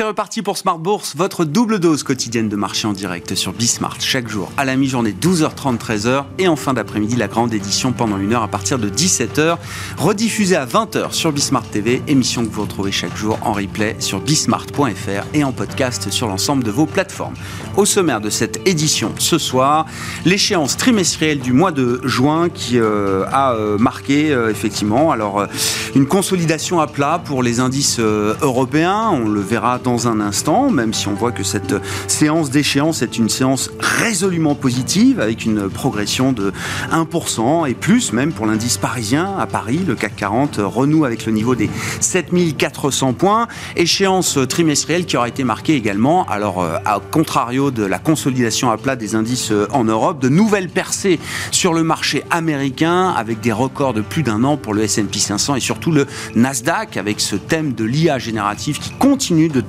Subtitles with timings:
[0.00, 4.00] C'est reparti pour Smart Bourse, votre double dose quotidienne de marché en direct sur Bismart
[4.00, 8.16] chaque jour à la mi-journée 12h30 13h et en fin d'après-midi la grande édition pendant
[8.16, 9.58] une heure à partir de 17h
[9.98, 14.20] rediffusée à 20h sur Bismart TV, émission que vous retrouvez chaque jour en replay sur
[14.20, 17.34] bismart.fr et en podcast sur l'ensemble de vos plateformes.
[17.76, 19.84] Au sommaire de cette édition ce soir,
[20.24, 25.46] l'échéance trimestrielle du mois de juin qui euh, a euh, marqué euh, effectivement alors
[25.94, 30.94] une consolidation à plat pour les indices européens, on le verra dans un instant, même
[30.94, 31.74] si on voit que cette
[32.06, 36.52] séance d'échéance est une séance résolument positive, avec une progression de
[36.92, 39.80] 1% et plus, même pour l'indice parisien à Paris.
[39.86, 41.68] Le CAC 40 renoue avec le niveau des
[42.00, 43.48] 7400 points.
[43.76, 48.76] Échéance trimestrielle qui aura été marquée également, alors euh, à contrario de la consolidation à
[48.76, 51.18] plat des indices euh, en Europe, de nouvelles percées
[51.50, 55.56] sur le marché américain, avec des records de plus d'un an pour le S&P 500
[55.56, 59.60] et surtout le Nasdaq, avec ce thème de l'IA générative qui continue de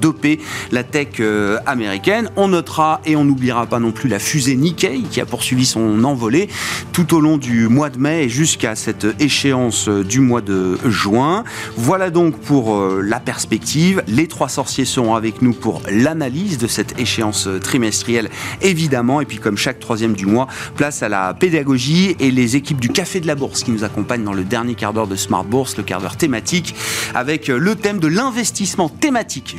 [0.71, 2.29] la tech euh, américaine.
[2.35, 6.03] On notera et on n'oubliera pas non plus la fusée Nikkei qui a poursuivi son
[6.03, 6.49] envolée
[6.93, 10.77] tout au long du mois de mai et jusqu'à cette échéance euh, du mois de
[10.85, 11.43] juin.
[11.75, 14.03] Voilà donc pour euh, la perspective.
[14.07, 18.29] Les trois sorciers seront avec nous pour l'analyse de cette échéance trimestrielle,
[18.61, 19.21] évidemment.
[19.21, 22.89] Et puis comme chaque troisième du mois, place à la pédagogie et les équipes du
[22.89, 25.77] Café de la Bourse qui nous accompagnent dans le dernier quart d'heure de Smart Bourse,
[25.77, 26.75] le quart d'heure thématique,
[27.13, 29.55] avec le thème de l'investissement thématique,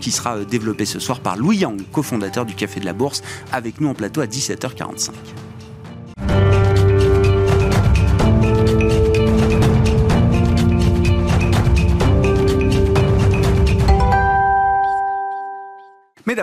[0.00, 3.22] qui sera euh, développé ce soir par Louis Yang, cofondateur du Café de la Bourse,
[3.52, 5.10] avec nous en plateau à 17h45.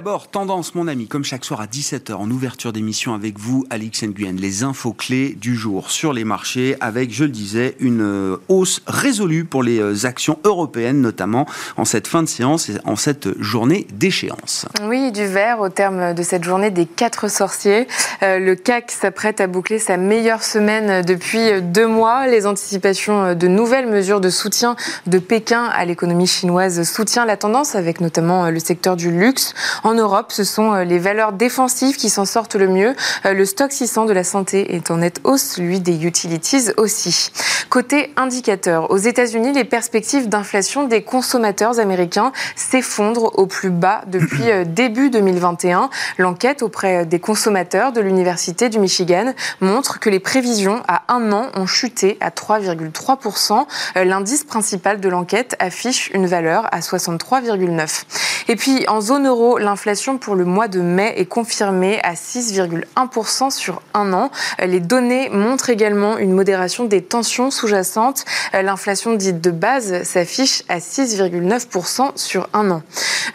[0.03, 4.03] D'abord, tendance, mon ami, comme chaque soir à 17h en ouverture d'émission avec vous, Alix
[4.03, 8.35] Nguyen, les infos clés du jour sur les marchés avec, je le disais, une euh,
[8.49, 11.45] hausse résolue pour les euh, actions européennes, notamment
[11.77, 14.65] en cette fin de séance et en cette journée d'échéance.
[14.83, 17.87] Oui, du vert au terme de cette journée des quatre sorciers.
[18.23, 22.27] Euh, le CAC s'apprête à boucler sa meilleure semaine depuis deux mois.
[22.27, 24.75] Les anticipations de nouvelles mesures de soutien
[25.07, 29.53] de Pékin à l'économie chinoise soutient la tendance avec notamment le secteur du luxe.
[29.85, 32.95] En Europe, ce sont euh, les valeurs défensives qui s'en sortent le mieux.
[33.25, 37.31] Euh, le stock 600 de la santé est en nette hausse, celui des utilities aussi.
[37.69, 44.49] Côté indicateur, aux États-Unis, les perspectives d'inflation des consommateurs américains s'effondrent au plus bas depuis
[44.49, 45.89] euh, début 2021.
[46.17, 51.49] L'enquête auprès des consommateurs de l'Université du Michigan montre que les prévisions à un an
[51.55, 53.65] ont chuté à 3,3%.
[53.95, 58.03] L'indice principal de l'enquête affiche une valeur à 63,9.
[58.47, 59.82] Et puis en zone euro, l'inflation
[60.21, 64.31] pour le mois de mai est confirmée à 6,1% sur un an.
[64.65, 68.23] Les données montrent également une modération des tensions sous-jacentes.
[68.53, 72.81] L'inflation dite de base s'affiche à 6,9% sur un an.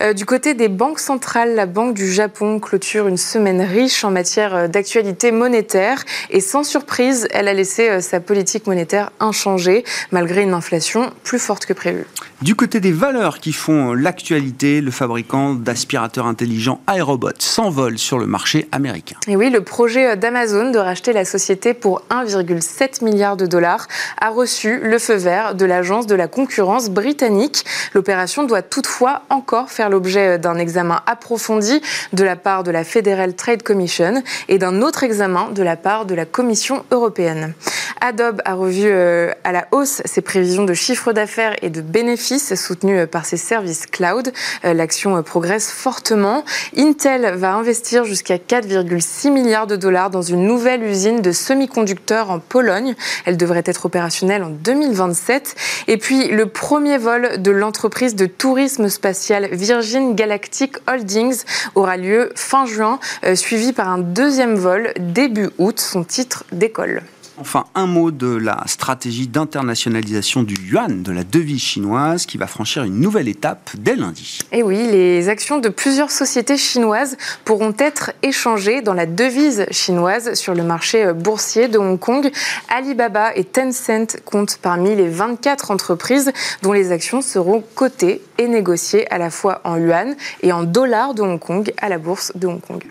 [0.00, 4.10] Euh, du côté des banques centrales, la Banque du Japon clôture une semaine riche en
[4.10, 10.42] matière d'actualité monétaire et sans surprise, elle a laissé euh, sa politique monétaire inchangée malgré
[10.42, 12.06] une inflation plus forte que prévu.
[12.40, 18.26] Du côté des valeurs qui font l'actualité, le fabricant d'aspirateurs intelligents Aerobot s'envole sur le
[18.26, 19.16] marché américain.
[19.26, 23.88] Et oui, le projet d'Amazon de racheter la société pour 1,7 milliard de dollars
[24.20, 27.64] a reçu le feu vert de l'agence de la concurrence britannique.
[27.92, 31.82] L'opération doit toutefois encore faire l'objet d'un examen approfondi
[32.12, 36.06] de la part de la Federal Trade Commission et d'un autre examen de la part
[36.06, 37.52] de la Commission européenne.
[38.00, 42.54] Adobe a revu euh, à la hausse ses prévisions de chiffre d'affaires et de bénéfices
[42.54, 44.32] soutenus par ses services cloud.
[44.64, 46.27] Euh, l'action euh, progresse fortement.
[46.76, 52.38] Intel va investir jusqu'à 4,6 milliards de dollars dans une nouvelle usine de semi-conducteurs en
[52.38, 52.94] Pologne.
[53.24, 55.54] Elle devrait être opérationnelle en 2027.
[55.88, 61.42] Et puis le premier vol de l'entreprise de tourisme spatial Virgin Galactic Holdings
[61.74, 62.98] aura lieu fin juin,
[63.34, 65.80] suivi par un deuxième vol début août.
[65.80, 67.02] Son titre d'école.
[67.40, 72.48] Enfin, un mot de la stratégie d'internationalisation du yuan, de la devise chinoise, qui va
[72.48, 74.40] franchir une nouvelle étape dès lundi.
[74.50, 80.34] Et oui, les actions de plusieurs sociétés chinoises pourront être échangées dans la devise chinoise
[80.34, 82.28] sur le marché boursier de Hong Kong.
[82.68, 86.32] Alibaba et Tencent comptent parmi les 24 entreprises
[86.62, 91.14] dont les actions seront cotées et négociées à la fois en yuan et en dollars
[91.14, 92.82] de Hong Kong à la bourse de Hong Kong.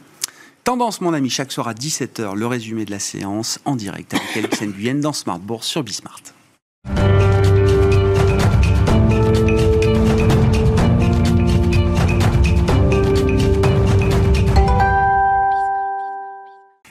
[0.68, 4.36] Tendance, mon ami, chaque soir à 17h, le résumé de la séance en direct avec
[4.36, 6.20] Alex Nguyen dans Smart Bourse sur Bismart.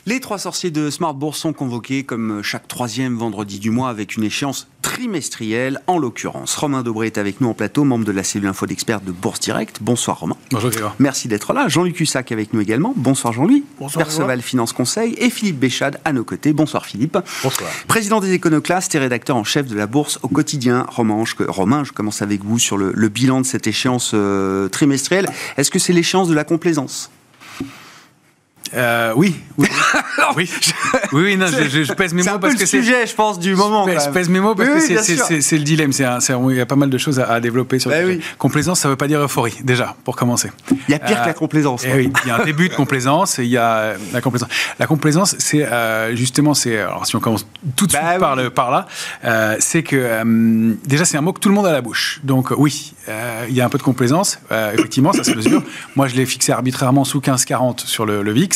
[0.08, 4.14] Les trois sorciers de Smart Bourse sont convoqués comme chaque troisième vendredi du mois avec
[4.14, 6.54] une échéance trimestrielle en l'occurrence.
[6.54, 9.40] Romain Dobré est avec nous en plateau, membre de la cellule info d'experts de Bourse
[9.40, 9.78] Direct.
[9.82, 10.36] Bonsoir Romain.
[10.52, 10.94] Bonjour Grégoire.
[11.00, 11.66] Merci d'être là.
[11.66, 12.94] Jean-Luc Hussac avec nous également.
[12.94, 13.64] Bonsoir Jean-Louis.
[13.80, 14.04] Bonsoir.
[14.04, 16.52] Perceval Finance Conseil et Philippe Béchade à nos côtés.
[16.52, 17.18] Bonsoir Philippe.
[17.42, 17.68] Bonsoir.
[17.88, 20.86] Président des éconoclastes et rédacteur en chef de la Bourse au quotidien.
[20.88, 24.68] Romain, je, Romain, je commence avec vous sur le, le bilan de cette échéance euh,
[24.68, 25.26] trimestrielle.
[25.56, 27.10] Est-ce que c'est l'échéance de la complaisance?
[28.74, 29.68] Euh, oui, oui,
[30.36, 30.50] oui,
[31.12, 32.78] oui, oui, non, je, pèse mes mots un parce le que c'est.
[32.78, 33.86] sujet, je pense, du moment.
[33.86, 35.90] Je pèse, je mes mots parce Oui, que oui, c'est- le dilemme.
[36.00, 36.18] Un-
[36.50, 38.20] il y a pas mal de choses à, à développer sur le Bah sujet.
[38.38, 40.50] Complaisance, ça veut pas dire euphorie, déjà, pour commencer.
[40.70, 41.82] Il y a pire Euh, que la complaisance.
[41.86, 44.20] Eh oui, il y a un début de complaisance et il y a euh, la
[44.20, 44.48] complaisance.
[44.78, 47.46] La complaisance, c'est euh, justement, c'est alors si on commence
[47.76, 48.86] tout de Bah suite par, le, par là,
[49.24, 51.80] euh, c'est que euh, déjà c'est un mot que tout le monde a à la
[51.80, 52.20] bouche.
[52.24, 54.38] Donc euh, oui, euh, il y a un peu de complaisance.
[54.52, 55.62] Euh, effectivement, ça se mesure.
[55.96, 58.55] Moi, je l'ai fixé arbitrairement sous 15,40 sur le, le VIX.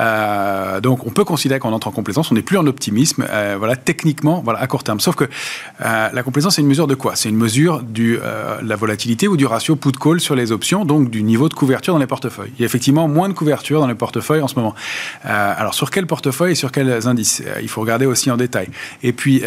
[0.00, 2.30] Euh, donc on peut considérer qu'on entre en complaisance.
[2.30, 3.26] On n'est plus en optimisme.
[3.28, 5.00] euh, voilà, techniquement, voilà, à court terme.
[5.00, 7.16] Sauf que euh, la complaisance, c'est une mesure de quoi?
[7.16, 8.20] C'est une mesure de
[8.62, 12.00] la volatilité ou du ratio put-call sur les options, donc du niveau de couverture dans
[12.00, 12.52] les portefeuilles.
[12.56, 14.74] Il y a effectivement moins de couverture dans les portefeuilles en ce moment.
[15.22, 17.42] Alors sur quel portefeuille et sur quels indices?
[17.62, 18.68] Il faut regarder aussi en détail.
[19.02, 19.42] Et puis,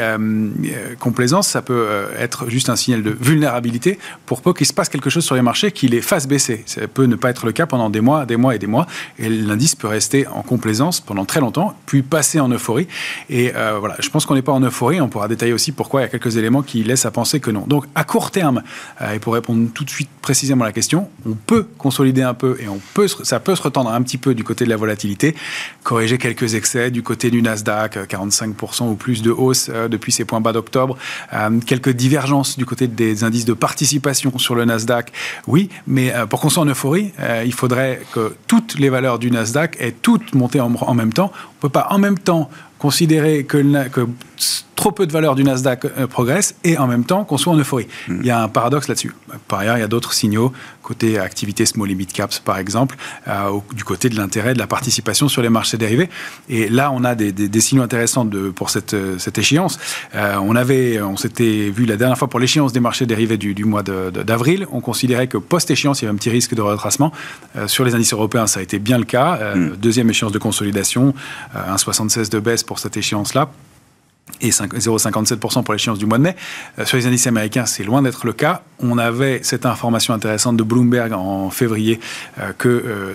[1.00, 1.88] complaisance, ça peut
[2.18, 5.42] être juste un signal de vulnérabilité pour peu qu'il se passe quelque chose sur les
[5.42, 6.64] marchés qui les fasse baisser.
[6.66, 8.88] Ça peut ne pas être le cas pendant des mois, des mois et des mois.
[9.20, 12.88] Et l'indice peut rester en complaisance pendant très longtemps, puis passer en euphorie.
[13.30, 15.02] Et euh, voilà, je pense qu'on n'est pas en euphorie.
[15.02, 17.52] On pourra détailler aussi pourquoi il y a quelques éléments qui laissent à penser que
[17.52, 17.66] non.
[17.68, 18.64] Donc, à court terme,
[19.02, 22.34] euh, et pour répondre tout de suite précisément à la question, on peut consolider un
[22.34, 24.78] peu et on peut, ça peut se retendre un petit peu du côté de la
[24.78, 25.36] volatilité,
[25.84, 30.12] corriger quelques excès du côté du Nasdaq, euh, 45% ou plus de hausse euh, depuis
[30.12, 30.98] ses points bas d'octobre,
[31.34, 35.12] euh, quelques divergences du côté des indices de participation sur le Nasdaq,
[35.48, 39.20] oui, mais euh, pour qu'on soit en euphorie, euh, il faudrait que toutes les valeurs
[39.20, 41.32] du Nasdaq aient toutes monté en, en même temps.
[41.62, 42.50] On ne peut pas en même temps
[42.80, 44.08] considérer que, le na- que
[44.76, 47.58] trop peu de valeurs du Nasdaq euh, progressent et en même temps qu'on soit en
[47.58, 47.86] euphorie.
[48.10, 49.14] Il y a un paradoxe là-dessus.
[49.48, 52.98] Par ailleurs, il y a d'autres signaux, côté activité small et mid caps par exemple,
[53.28, 56.10] euh, du côté de l'intérêt de la participation sur les marchés dérivés.
[56.50, 59.78] Et là, on a des, des- des signaux intéressants de, pour cette, euh, cette échéance.
[60.16, 63.54] Euh, on avait, on s'était vu la dernière fois pour l'échéance des marchés dérivés du,
[63.54, 64.66] du mois d'avril.
[64.72, 67.12] On considérait que post-échéance, il y avait un petit risque de retracement.
[67.56, 69.38] Euh, sur les indices européens, ça a été bien le cas.
[69.40, 71.14] Euh, Deuxième échéance de consolidation,
[71.56, 73.50] 1,76 de baisse pour cette échéance-là
[74.40, 76.36] et 5 0,57% pour l'échéance du mois de mai.
[76.80, 78.62] Euh, sur les indices américains, c'est loin d'être le cas.
[78.80, 82.00] On avait cette information intéressante de Bloomberg en février
[82.40, 83.14] euh, que euh,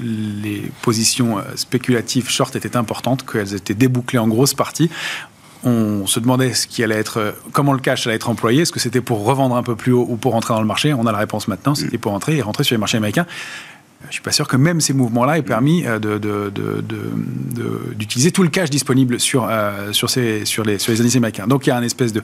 [0.00, 4.90] les positions euh, spéculatives short étaient importantes, qu'elles étaient débouclées en grosse partie.
[5.62, 8.62] On se demandait ce qui allait être, euh, comment le cash allait être employé.
[8.62, 10.94] Est-ce que c'était pour revendre un peu plus haut ou pour rentrer dans le marché?
[10.94, 11.74] On a la réponse maintenant.
[11.74, 13.26] C'était pour entrer et rentrer sur les marchés américains.
[14.08, 15.98] Je suis pas sûr que même ces mouvements-là aient permis euh,
[17.94, 21.46] d'utiliser tout le cash disponible sur, euh, sur, ces, sur, les, sur les indices américains.
[21.46, 22.22] Donc il y a un espèce de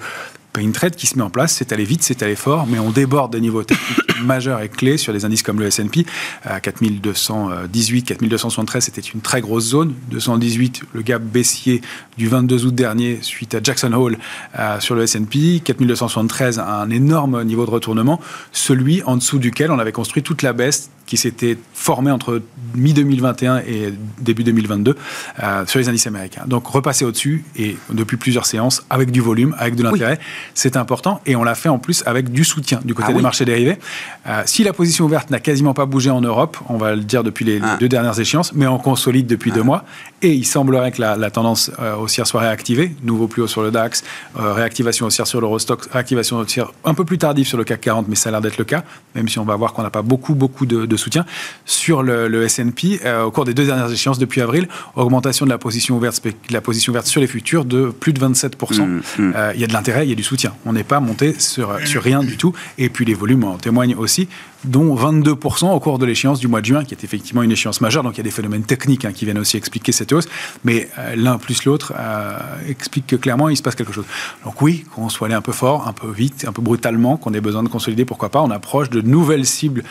[0.56, 1.53] pain trade qui se met en place.
[1.53, 4.97] C'est allé vite, c'est allé fort, mais on déborde des niveaux techniques majeurs et clés
[4.97, 6.06] sur des indices comme le S&P.
[6.44, 9.93] À 4218, 4273, c'était une très grosse zone.
[10.11, 11.82] 218, le gap baissier
[12.17, 14.17] du 22 août dernier suite à Jackson Hole
[14.58, 15.61] euh, sur le S&P.
[15.62, 18.19] 4273, un énorme niveau de retournement,
[18.50, 22.43] celui en dessous duquel on avait construit toute la baisse qui s'était formée entre
[22.75, 24.97] mi-2021 et début 2022
[25.43, 26.44] euh, sur les indices américains.
[26.47, 30.19] Donc repasser au-dessus et depuis plusieurs séances avec du volume, avec de l'intérêt,
[30.55, 33.17] c'est important et on l'a fait en plus avec du soutien du côté Ah des
[33.19, 33.23] oui.
[33.23, 33.79] marchés dérivés.
[34.26, 37.23] Euh, si la position ouverte n'a quasiment pas bougé en Europe, on va le dire
[37.25, 37.76] depuis les, Ah.
[37.79, 39.85] deux dernières échéances, mais on consolide depuis deux mois
[40.23, 43.62] et il semblerait que la, la tendance euh, haussière soit réactivée, nouveau plus haut sur
[43.62, 44.05] le DAX,
[44.38, 48.07] euh, réactivation haussière sur l'Eurostock, réactivation haussière un peu plus tardive sur le CAC 40,
[48.09, 48.85] mais ça a l'air d'être le cas,
[49.15, 51.25] même si on va voir qu'on n'a pas beaucoup beaucoup de, de soutien
[51.65, 55.59] sur le, le S&P au cours des deux dernières échéances depuis avril, augmentation de la
[55.59, 59.33] position ouverte, de la position ouverte sur les futurs de plus de 27% Mmh, mmh.
[59.55, 60.36] il y a de l'intérêt, il y a du soutien.
[60.64, 62.52] On n'est pas monté sur, rien du tout.
[62.78, 64.28] Et puis les volumes en témoignent aussi,
[64.64, 67.81] dont 22% au cours de l'échéance du mois de juin, qui est effectivement une échéance
[67.81, 68.02] majeure.
[68.02, 70.26] Donc il y a des phénomènes techniques hein, qui viennent aussi expliquer cette hausse.
[70.64, 72.38] Mais euh, l'un plus l'autre euh,
[72.69, 74.07] explique que clairement il se passe quelque chose.
[74.45, 77.33] Donc oui, qu'on soit allé un peu fort, un peu vite, un peu brutalement, qu'on
[77.35, 78.43] ait besoin de consolider, pourquoi pas.
[78.43, 79.85] On approche de nouvelles cibles.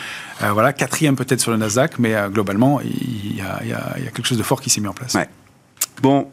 [0.44, 4.44] Euh, voilà, quatrième peut-être sur le Nasdaq, mais globalement, il y, a, quelque chose de
[4.44, 5.18] fort qui s'est mis en place.
[6.02, 6.28] Bon,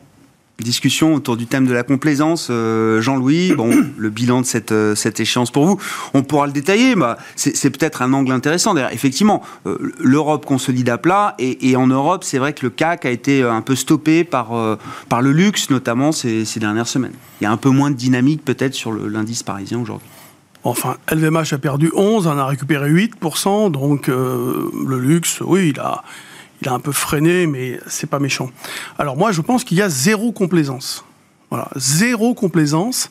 [0.63, 2.49] discussion autour du thème de la complaisance.
[2.51, 5.79] Euh, Jean-Louis, bon, le bilan de cette, euh, cette échéance pour vous,
[6.15, 6.95] on pourra le détailler.
[6.95, 8.75] Bah, c'est peut-être un angle intéressant.
[8.75, 12.71] D'ailleurs, effectivement, euh, l'Europe consolide à plat et, et en Europe, c'est vrai que le
[12.71, 14.79] CAC a été un peu stoppé par,
[15.09, 17.15] par le luxe, notamment ces, dernières semaines.
[17.41, 20.09] Il y a un peu moins de dynamique peut-être sur l'indice parisien aujourd'hui.
[20.65, 26.05] Enfin, LVMH a perdu 11, en a récupéré 8%, donc le luxe, oui, il a,
[26.63, 28.51] il a un peu freiné, mais c'est pas méchant.
[28.99, 31.05] Alors moi, je pense qu'il y a zéro complaisance.
[31.51, 33.11] Voilà, zéro complaisance.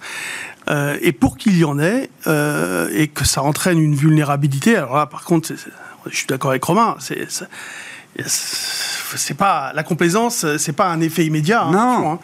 [0.69, 4.95] Euh, et pour qu'il y en ait, euh, et que ça entraîne une vulnérabilité, alors
[4.95, 5.53] là, par contre,
[6.05, 7.27] je suis d'accord avec Romain, c'est
[9.15, 11.63] c'est pas la complaisance, c'est pas un effet immédiat.
[11.63, 12.11] Hein, non.
[12.13, 12.19] Hein.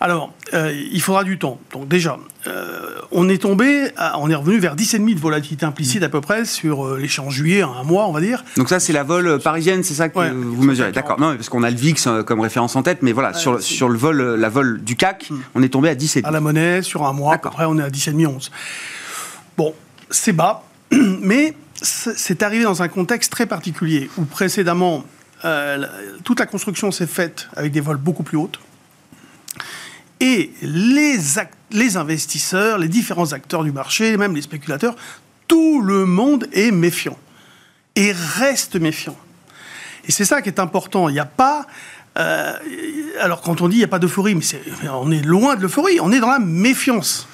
[0.00, 1.58] Alors, euh, il faudra du temps.
[1.72, 6.08] Donc déjà, euh, on est tombé, on est revenu vers 10,5 de volatilité implicite à
[6.08, 8.44] peu près sur euh, l'échange juillet, un mois on va dire.
[8.56, 11.18] Donc ça c'est la vol parisienne, c'est ça que vous mesurez D'accord.
[11.18, 13.88] Non, parce qu'on a le VIX comme référence en tête, mais voilà, sur, le, sur
[13.88, 15.40] le vol, la vol du CAC, hmm.
[15.56, 16.24] on est tombé à 10,5.
[16.24, 18.50] À la monnaie, sur un mois, après on est à 10,5, 11.
[19.56, 19.74] Bon,
[20.10, 20.62] c'est bas,
[20.92, 25.04] mais c'est arrivé dans un contexte très particulier, où précédemment,
[26.24, 28.60] toute la construction s'est faite avec des vols beaucoup plus hautes.
[30.20, 31.16] Et les,
[31.70, 34.96] les investisseurs, les différents acteurs du marché, même les spéculateurs,
[35.46, 37.16] tout le monde est méfiant
[37.96, 39.16] et reste méfiant.
[40.06, 41.08] Et c'est ça qui est important.
[41.08, 41.66] Il n'y a pas.
[42.18, 42.52] Euh,
[43.20, 44.44] alors, quand on dit il n'y a pas d'euphorie, mais
[44.90, 47.28] on est loin de l'euphorie, on est dans la méfiance.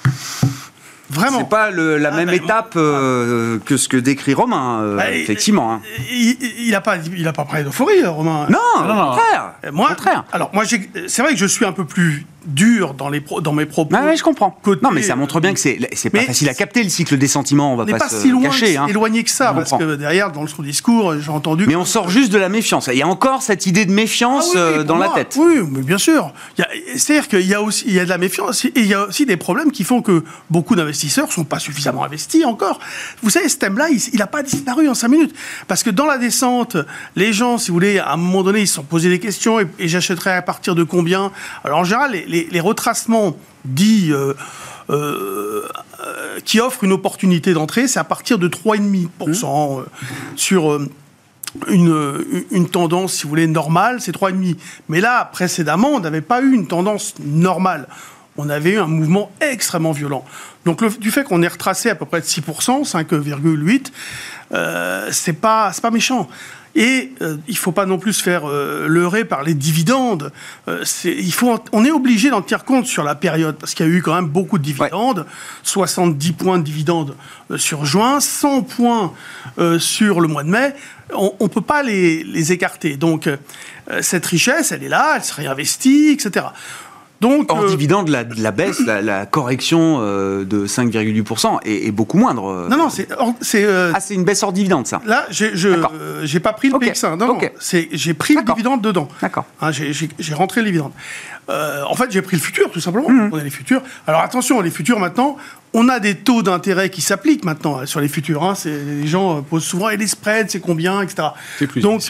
[1.09, 1.39] Vraiment.
[1.39, 5.11] C'est pas la ah, même ben, étape euh, que ce que décrit Romain, euh, bah,
[5.11, 5.73] effectivement.
[5.73, 5.81] Hein.
[6.11, 8.47] Il n'a pas, il a pas parlé d'euphorie, Romain.
[8.49, 9.53] Non, non, non, au contraire.
[9.71, 10.25] Moi, contraire.
[10.31, 13.65] Alors, moi, c'est vrai que je suis un peu plus dur dans, les dans mes
[13.65, 13.95] propos.
[13.97, 14.59] Ah oui, je comprends.
[14.81, 17.73] non, mais ça montre bien que c'est pas facile à capter le cycle des sentiments.
[17.73, 18.77] On va pas, pas se si loin cacher.
[18.77, 18.87] Hein.
[18.87, 21.65] éloigné que ça, parce que derrière, dans son discours, j'ai entendu.
[21.67, 22.89] Mais on sort juste de la méfiance.
[22.91, 25.35] Il y a encore cette idée de méfiance ah euh, dans la tête.
[25.37, 26.33] Oui, mais bien sûr.
[26.95, 29.07] C'est-à-dire qu'il y a aussi il y a de la méfiance et il y a
[29.07, 32.79] aussi des problèmes qui font que beaucoup d'investisseurs sont pas suffisamment investis encore.
[33.21, 35.35] Vous savez, ce thème-là, il n'a pas disparu en cinq minutes,
[35.67, 36.77] parce que dans la descente,
[37.15, 39.59] les gens, si vous voulez, à un moment donné, ils se sont posés des questions
[39.59, 41.31] et, j'achèterais à partir de combien?
[41.63, 44.33] Alors en général, les, les retracements dit euh,
[44.89, 49.83] euh, qui offre une opportunité d'entrée, c'est à partir de 3,5% euh,
[50.35, 50.79] sur
[51.69, 54.57] une, une, tendance, si vous voulez, normale, c'est 3,5%.
[54.89, 57.87] Mais là, précédemment, on n'avait pas eu une tendance normale.
[58.37, 60.25] On avait eu un mouvement extrêmement violent.
[60.65, 63.91] Donc, le, du fait qu'on ait retracé à peu près de 6%, 5,8%,
[64.51, 66.27] euh, c'est pas, pas méchant.
[66.75, 70.33] Et euh, il ne faut pas non plus se faire euh, leurrer par les dividendes.
[70.67, 73.89] Euh, il faut, on est obligé d'en tenir compte sur la période, parce qu'il y
[73.89, 75.25] a eu quand même beaucoup de dividendes.
[75.63, 77.15] 70 points de dividendes
[77.55, 79.13] sur juin, 100 points
[79.79, 80.73] sur le mois de mai.
[81.13, 82.97] On ne peut pas les, les écarter.
[82.97, 83.29] Donc,
[84.01, 86.47] cette richesse, elle est là, elle se réinvestit, etc.
[87.25, 92.19] Donc, Hors euh, dividende, la, la baisse, la, correction euh, de 5,8% est, est, beaucoup
[92.19, 92.45] moindre.
[92.45, 92.69] Euh.
[92.69, 93.07] Non, non, c'est.
[93.11, 97.17] ah, c'est une baisse hors dividende, ça Là, j'ai pas pris le PX1.
[97.17, 97.39] Non,
[97.91, 99.07] j'ai pris le dividende dedans.
[99.23, 99.45] D'accord.
[99.59, 100.91] Hein, j'ai rentré le dividende.
[101.49, 103.09] en fait, j'ai pris le futur, tout simplement.
[103.09, 103.29] Mmh.
[103.33, 103.81] On a les futurs.
[104.05, 105.37] Alors attention, les futurs maintenant,
[105.73, 108.43] on a des taux d'intérêt qui s'appliquent maintenant sur les futurs.
[108.43, 108.53] Hein.
[108.65, 111.29] Les gens posent souvent et les spreads, c'est combien, etc.
[111.57, 112.03] Plus Donc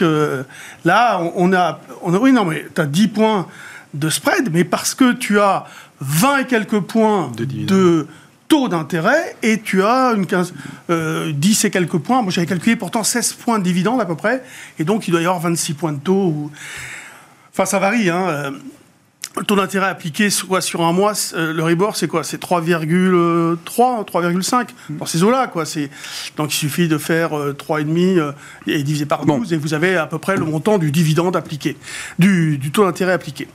[0.84, 2.18] là, on, a, on a.
[2.18, 3.46] Oui, non, mais tu as 10 points
[3.98, 5.64] de spread, mais parce que tu as
[6.00, 8.06] 20 et quelques points de,
[8.48, 10.54] taux d'intérêt et tu as une 15, 10
[10.90, 11.32] euh,
[11.66, 12.22] et quelques points.
[12.22, 14.44] Moi, j'avais calculé pourtant 16 points de dividende à peu près,
[14.78, 16.50] et donc il doit y avoir 26 points de taux.
[17.52, 18.10] Enfin, ça varie.
[18.10, 18.52] Hein.
[19.36, 22.24] Euh, le taux d'intérêt appliqué soit sur un mois, euh, le rebord, c'est quoi?
[22.24, 23.56] C'est 3,3,
[24.04, 25.46] 3,5 dans ces eaux-là.
[25.48, 25.64] Quoi.
[26.36, 28.32] Donc il suffit de faire 3,5 euh,
[28.66, 31.76] et diviser par 12 et vous avez à peu près le montant du dividende appliqué,
[32.18, 33.48] du, taux d'intérêt appliqué.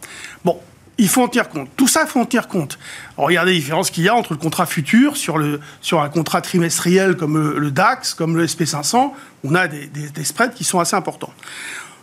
[0.46, 0.60] Bon,
[0.98, 1.70] il faut en tenir compte.
[1.76, 2.78] Tout ça, il faut en tenir compte.
[3.18, 6.42] regardez les différences qu'il y a entre le contrat futur sur, le, sur un contrat
[6.42, 9.12] trimestriel comme le, DAX, comme le SP500.
[9.44, 11.34] On a des, des spreads qui sont assez importants.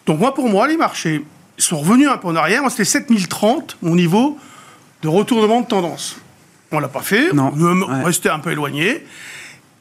[0.07, 1.25] Donc moi, pour moi, les marchés
[1.59, 2.63] ils sont revenus un peu en arrière.
[2.71, 4.39] C'était 7030, mon niveau
[5.03, 6.17] de retournement de tendance.
[6.71, 7.53] On ne l'a pas fait, non.
[7.57, 9.05] on restait un peu éloigné.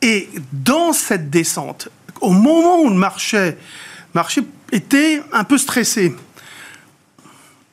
[0.01, 1.89] Et dans cette descente,
[2.21, 3.55] au moment où le marché,
[4.13, 4.41] marché
[4.71, 6.15] était un peu stressé,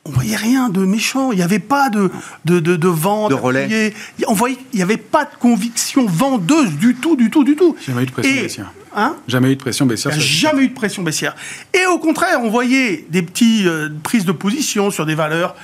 [0.05, 1.33] on voyait rien de méchant.
[1.33, 2.11] Il n'y avait pas de,
[2.45, 3.31] de, de, de vente.
[3.31, 3.95] De relais.
[4.27, 7.75] On voyait, il n'y avait pas de conviction vendeuse du tout, du tout, du tout.
[7.87, 8.65] Jamais eu de pression.
[8.95, 10.19] Hein jamais eu de pression baissière.
[10.19, 11.35] jamais eu de pression baissière.
[11.73, 15.57] Et au contraire, on voyait des petites euh, prises de position sur des valeurs.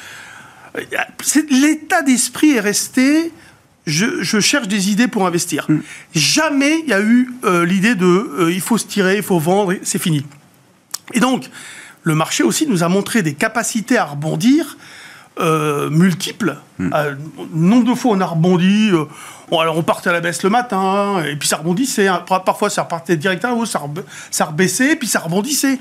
[0.77, 0.83] Euh,
[1.51, 3.33] l'état d'esprit est resté.
[3.87, 5.67] Je, cherche des idées pour investir.
[5.69, 5.79] Mm.
[6.15, 9.75] Jamais il y a eu euh, l'idée de il faut se tirer, il faut vendre,
[9.83, 10.25] c'est fini.
[11.15, 11.49] Et donc,
[12.03, 14.77] le marché aussi nous a montré des capacités à rebondir
[15.41, 16.57] euh, multiples.
[16.79, 16.91] Hmm.
[16.95, 17.15] Euh,
[17.53, 18.91] nombre de fois, on a rebondi.
[18.93, 19.05] Euh,
[19.59, 22.09] alors, on partait à la baisse le matin, et puis ça rebondissait.
[22.09, 22.25] Hein.
[22.45, 23.83] Parfois, ça repartait directement, ça,
[24.31, 25.79] ça rebaissait, puis ça rebondissait.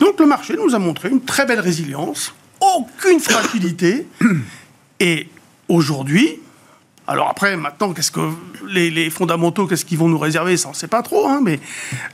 [0.00, 4.06] Donc, le marché nous a montré une très belle résilience, aucune fragilité.
[5.00, 5.28] et
[5.68, 6.40] aujourd'hui,
[7.06, 8.30] Alors après, maintenant, qu'est-ce que
[8.66, 10.56] les, fondamentaux, qu'est-ce qu'ils vont nous réserver?
[10.56, 11.60] Ça, on ne sait pas trop, hein, mais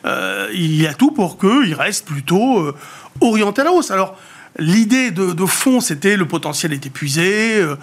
[0.04, 2.74] euh, il y a tout pour qu'ils restent plutôt euh,
[3.20, 3.92] orientés à la hausse.
[3.92, 4.16] Alors,
[4.58, 7.76] l'idée de, fond, c'était le potentiel est épuisé, euh,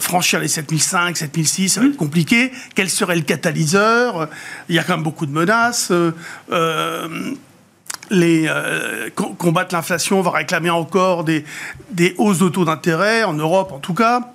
[0.00, 2.52] franchir les 7005, 7006, ça va être compliqué.
[2.74, 4.28] Quel serait le catalyseur?
[4.68, 5.92] Il y a quand même beaucoup de menaces.
[8.10, 8.50] les,
[9.38, 11.44] combattre l'inflation va réclamer encore des,
[11.90, 14.33] des hausses de taux d'intérêt, en Europe en tout cas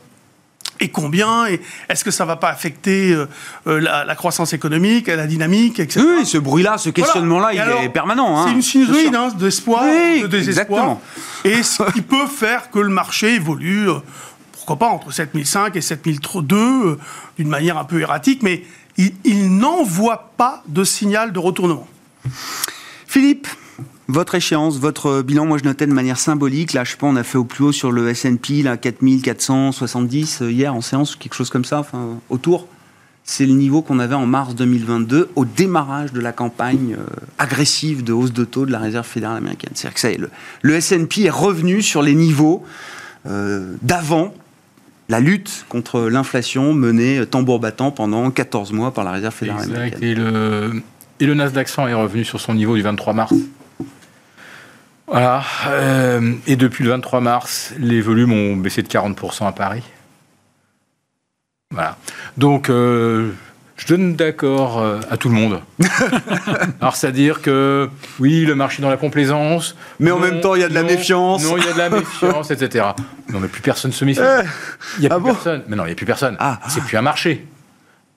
[0.79, 3.27] et combien et Est-ce que ça ne va pas affecter euh,
[3.67, 6.05] euh, la, croissance économique, la dynamique, etc.
[6.05, 8.39] Oui, ce bruit-là, ce questionnement-là, il est permanent.
[8.39, 10.98] Hein, c'est une sinusoïde hein, d'espoir, de désespoir.
[11.43, 14.00] Et ce qui peut faire que le marché évolue, euh,
[14.51, 17.00] pourquoi pas, entre 7005 et 7002,
[17.38, 18.63] d'une manière un peu erratique, mais
[18.98, 21.88] il, il n'envoie pas de signal de retournement.
[23.07, 23.48] Philippe?
[24.10, 26.74] Votre échéance, votre bilan, moi je notais de manière symbolique.
[26.74, 30.42] Là, je sais pas, on a fait au plus haut sur le S&P, là, 4470
[30.42, 32.68] euh, hier en séance, quelque chose comme ça, enfin, autour.
[33.24, 37.06] C'est le niveau qu'on avait en mars 2022, au démarrage de la campagne euh,
[37.38, 39.70] agressive de hausse de taux de la Réserve fédérale américaine.
[39.75, 40.32] C'est-à-dire que ça le,
[40.63, 42.66] le S&P est revenu sur les niveaux
[43.28, 44.34] euh, d'avant
[45.08, 50.04] la lutte contre l'inflation menée tambour battant pendant 14 mois par la Réserve fédérale américaine.
[50.04, 50.82] Et le,
[51.20, 53.34] et le Nasdaq 100 est revenu sur son niveau du 23 mars.
[55.10, 55.44] Voilà.
[55.68, 59.84] Euh, et depuis le 23 mars, les volumes ont baissé de 40% à Paris.
[61.72, 61.98] Voilà.
[62.38, 63.32] Donc, euh,
[63.75, 65.62] je donne d'accord euh, à tout le monde.
[66.82, 67.89] Alors, c'est-à-dire que,
[68.20, 69.75] oui, le marché dans la complaisance.
[70.00, 71.44] Mais en même temps, il y a de la méfiance.
[71.44, 72.89] Non, il y a de la méfiance, etc.
[73.30, 74.22] Non, mais plus personne se méfie.
[74.98, 75.63] Il n'y a ah plus personne.
[75.68, 76.36] Mais non, il n'y a plus personne.
[76.39, 76.60] Ah.
[76.68, 77.48] C'est plus un marché.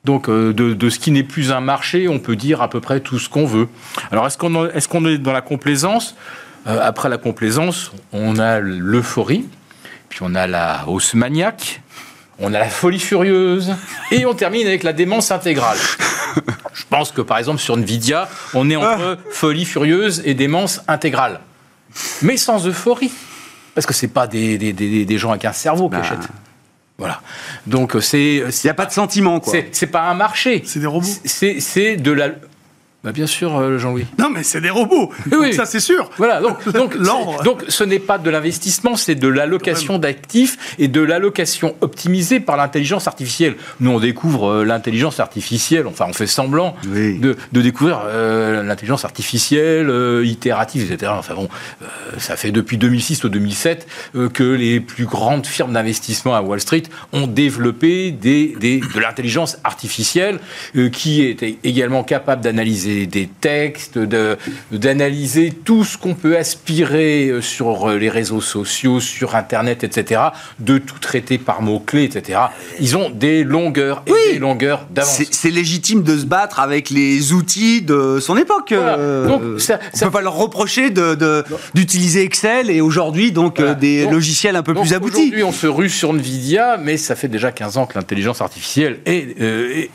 [0.05, 3.01] Donc, de, de, ce qui n'est plus un marché, on peut dire à peu près
[3.01, 3.69] tout ce qu'on veut.
[4.11, 6.17] Alors, est-ce qu'on est, qu'on est dans la complaisance?
[6.67, 9.47] Euh, après la complaisance, on a l'euphorie,
[10.09, 11.81] puis on a la hausse maniaque,
[12.39, 13.75] on a la folie furieuse,
[14.11, 15.79] et on termine avec la démence intégrale.
[16.73, 21.41] Je pense que par exemple sur Nvidia, on est entre folie furieuse et démence intégrale.
[22.23, 23.13] Mais sans euphorie.
[23.75, 26.03] Parce que ce pas des, des, des, gens avec un cerveau qui bah.
[26.03, 26.29] achètent.
[26.99, 27.21] Voilà.
[27.67, 28.37] Donc c'est.
[28.37, 29.55] Il n'y a pas de sentiment, quoi.
[29.73, 30.63] C'est pas un marché.
[30.65, 31.07] C'est des robots.
[31.25, 32.31] C'est de la
[33.05, 34.07] bah bien sûr, euh, Jean-Louis.
[34.17, 35.11] Non, mais c'est des robots.
[35.33, 35.55] Oui.
[35.55, 36.09] Ça, c'est sûr.
[36.19, 36.41] Voilà.
[36.41, 36.97] Donc, donc,
[37.43, 42.57] donc, ce n'est pas de l'investissement, c'est de l'allocation d'actifs et de l'allocation optimisée par
[42.57, 43.57] l'intelligence artificielle.
[43.81, 45.89] Nous, on découvre euh, l'intelligence artificielle.
[45.89, 49.91] Enfin, on fait semblant de, de, découvrir euh, l'intelligence artificielle
[50.25, 51.13] itérative, etc.
[51.17, 51.49] Enfin bon,
[52.19, 53.87] ça fait depuis 2006 ou 2007
[54.33, 59.59] que les plus grandes firmes d'investissement à Wall Street ont développé des, des de l'intelligence
[59.65, 60.39] artificielle
[60.93, 63.99] qui est également capable d'analyser des, textes,
[64.71, 70.21] d'analyser tout ce qu'on peut aspirer euh, sur euh, les réseaux sociaux, sur Internet, etc.,
[70.59, 72.41] de tout traiter par mots-clés, etc.
[72.81, 75.23] Ils ont des longueurs et des longueurs d'avance.
[75.31, 78.73] C'est légitime de se battre avec les outils de son époque.
[78.73, 83.61] Euh, donc, ça, on ne peut pas leur reprocher d'utiliser de, Excel et aujourd'hui donc
[83.79, 85.17] des logiciels un peu plus aboutis.
[85.17, 89.01] Aujourd'hui, on se rue sur Nvidia, mais ça fait déjà 15 ans que l'intelligence artificielle
[89.07, 89.41] est,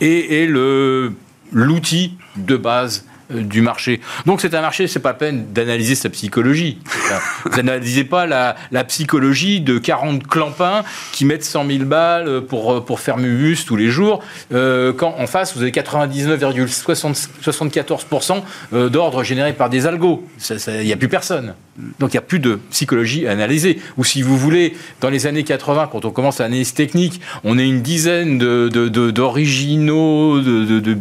[0.02, 1.14] est, est le
[1.52, 4.02] l'outil de base du marché.
[4.26, 6.80] Donc c'est un marché, c'est pas peine d'analyser sa psychologie.
[7.46, 12.82] Vous n'analysez pas la, psychologie de 40 clampins qui mettent 100 000 balles pour, euh,
[12.82, 18.44] pour faire Mubus tous les jours, euh, quand en face vous avez 99,74%
[18.90, 20.28] d'ordre généré par des algos.
[20.68, 21.56] Il n'y a plus personne.
[22.00, 23.80] Donc il n'y a plus de psychologie à analyser.
[23.98, 27.68] Ou si vous voulez, dans les années 80, quand on commence l'analyse technique, on est
[27.68, 30.98] une dizaine d'originaux, de, de, de,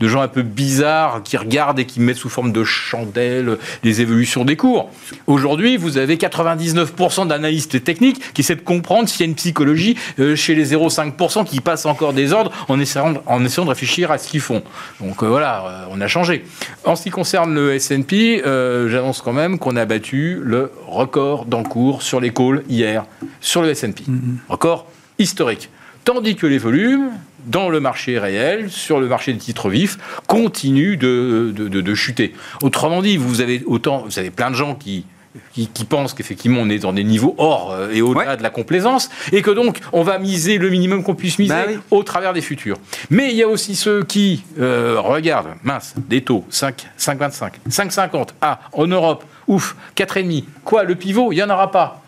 [0.00, 4.00] de, gens un peu bizarres qui regardent et qui mettent sous forme de chandelles les
[4.00, 4.90] évolutions des cours.
[5.26, 9.96] Aujourd'hui, vous avez 99% d'analystes techniques qui essaient de comprendre s'il y a une psychologie
[10.18, 14.10] euh, chez les 0,5% qui passent encore des ordres en essayant, en essayant de réfléchir
[14.10, 14.62] à ce qu'ils font.
[15.00, 16.44] Donc euh, voilà, euh, on a changé.
[16.84, 22.02] En ce qui concerne le S&P, j'annonce quand même qu'on a battu le record d'encours
[22.02, 23.04] sur les calls hier,
[23.40, 24.02] sur le S&P.
[24.02, 24.36] Mm-hmm.
[24.48, 24.86] Record
[25.18, 25.70] historique.
[26.04, 27.10] Tandis que les volumes,
[27.46, 32.34] dans le marché réel, sur le marché des titres vifs, continuent de, de, chuter.
[32.62, 35.04] Autrement dit, vous avez autant, vous avez plein de gens qui
[35.52, 39.10] qui, pensent qu'effectivement on est dans des niveaux hors euh, et au-delà de la complaisance,
[39.32, 42.40] et que donc on va miser le minimum qu'on puisse miser bah au travers des
[42.40, 42.78] futurs.
[43.10, 48.28] Mais il y a aussi ceux qui euh, regardent, mince, des taux 5, 5,25, 5,50,
[48.40, 52.02] ah, en Europe, ouf, 4,5, quoi, le pivot, il n'y en aura pas.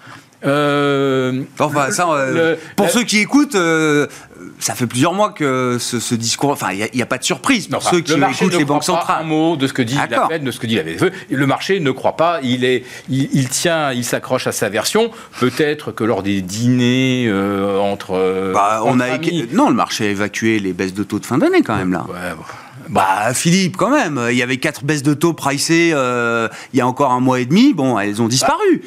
[0.45, 4.07] Euh, Enfin, ça, euh, le- pour la- ceux qui écoutent, euh,
[4.59, 6.51] ça fait plusieurs mois que ce, ce discours.
[6.51, 8.87] Enfin, il n'y a, pas de surprise pour Non, ceux qui le écoutent les banques
[8.87, 9.27] pas un centrales.
[9.27, 10.29] mot de ce que dit la.
[10.29, 11.11] Fed, de ce que dit la BCE.
[11.31, 12.41] Le marché ne croit pas.
[12.43, 15.11] Il est, il, il tient, il s'accroche à sa version.
[15.41, 17.31] Peut-être que lors des dîners
[17.81, 21.19] entre, Bah, on entre a amis- non, le marché a évacué les baisses de taux
[21.19, 22.07] de fin d'année quand même là.
[22.09, 22.43] Ouais, bon.
[22.89, 26.81] Bah Philippe, quand même, il y avait quatre baisses de taux pricées euh, il y
[26.81, 27.73] a encore un mois et demi.
[27.73, 28.83] Bon, elles ont disparu.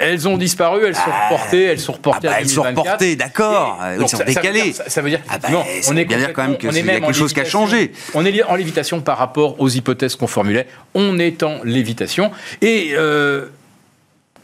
[0.00, 2.84] Elles ont disparu, elles sont reportées, elles sont reportées Ah bah, à elles sont 2024.
[2.86, 3.78] reportées, d'accord.
[3.84, 4.62] Elles sont ça- ça veut décalées.
[4.62, 5.48] dire- Ça, ça veut dire Ah bah,
[5.88, 7.32] on est bien quand même complètement- que on est c'est- il y a quelque chose
[7.32, 7.92] qui a changé.
[8.14, 10.66] On est en lévitation par rapport aux hypothèses qu'on formulait.
[10.94, 12.30] On est en lévitation.
[12.62, 13.46] Et euh,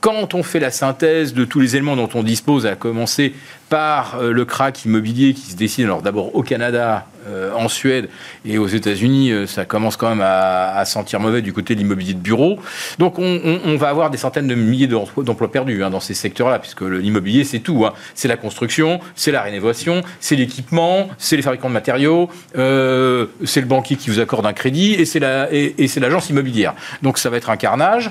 [0.00, 3.32] quand on fait la synthèse de tous les éléments dont on dispose, à commencer
[3.68, 8.08] par euh, le crack immobilier qui se dessine, alors d'abord au Canada, euh, en Suède
[8.44, 12.14] et aux États-Unis, euh, ça commence quand même à, sentir mauvais du côté de l'immobilier
[12.14, 12.60] de bureau.
[13.00, 16.82] Donc on, va avoir des centaines de milliers d'emplois perdus hein, dans ces secteurs-là, puisque
[16.82, 17.84] l'immobilier c'est tout.
[17.84, 17.92] hein.
[18.14, 22.60] C'est la construction, c'est la rénovation, c'est l'équipement, c'est les fabricants de matériaux, c'est
[23.60, 26.74] le banquier qui vous accorde un crédit et c'est la- et- c'est l'agence immobilière.
[27.02, 28.10] Donc ça va être un carnage.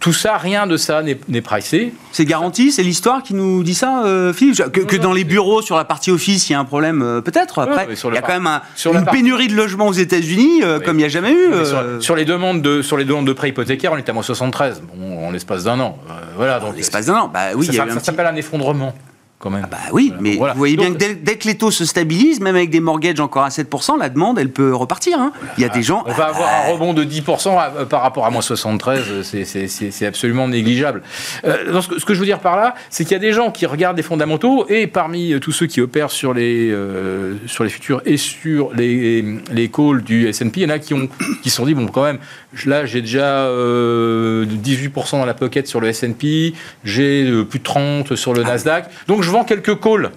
[0.00, 1.92] Tout ça, rien de ça n'est n'est pricé.
[2.10, 4.02] C'est garanti, c'est l'histoire qui nous dit ça,
[4.34, 4.56] Philippe?
[4.98, 7.58] Dans les c'est- bureaux, sur la partie office, il y a un problème, euh, peut-être.
[7.60, 10.62] Après, il y a quand même un- sur la une pénurie de logements aux États-Unis,
[10.62, 11.64] euh, comme il n'y a jamais eu.
[11.64, 14.12] Sur, euh, sur les demandes de sur les demandes de prêts hypothécaires, on est à
[14.12, 14.82] moins 73.
[14.94, 15.98] Bon, en l'espace d'un an.
[16.08, 16.60] Euh, voilà.
[16.60, 17.30] Donc l'espace d'un an.
[17.32, 18.94] Bah oui, ça, petit- s'appelle un effondrement,
[19.38, 19.66] quand même.
[19.70, 20.22] Bah oui, Voilà.
[20.22, 20.52] mais voilà.
[20.54, 22.80] vous voyez bien Donc, que dès, dès que les taux se stabilisent, même avec des
[22.80, 25.18] mortgages encore à 7%, la demande, elle peut repartir.
[25.20, 25.32] hein.
[25.58, 26.02] Il y a des gens.
[26.06, 29.02] On va avoir Ah, un rebond de 10% à- euh, par rapport à moins 73,
[29.10, 31.02] euh, c'est- absolument négligeable.
[31.44, 33.18] Euh, donc, ce, que, ce que je veux dire par là, c'est qu'il y a
[33.20, 37.34] des gens qui regardent les fondamentaux, et parmi tous ceux qui opèrent sur les, euh,
[37.46, 39.22] sur les futurs et sur les,
[39.52, 41.08] les calls du S&P, il y en a qui ont
[41.42, 42.18] qui se sont dit, bon, quand même,
[42.64, 48.16] là, j'ai déjà euh, 18% dans la pocket sur le S&P, j'ai plus de 30
[48.16, 50.12] sur le Nasdaq, donc je vends quelques calls.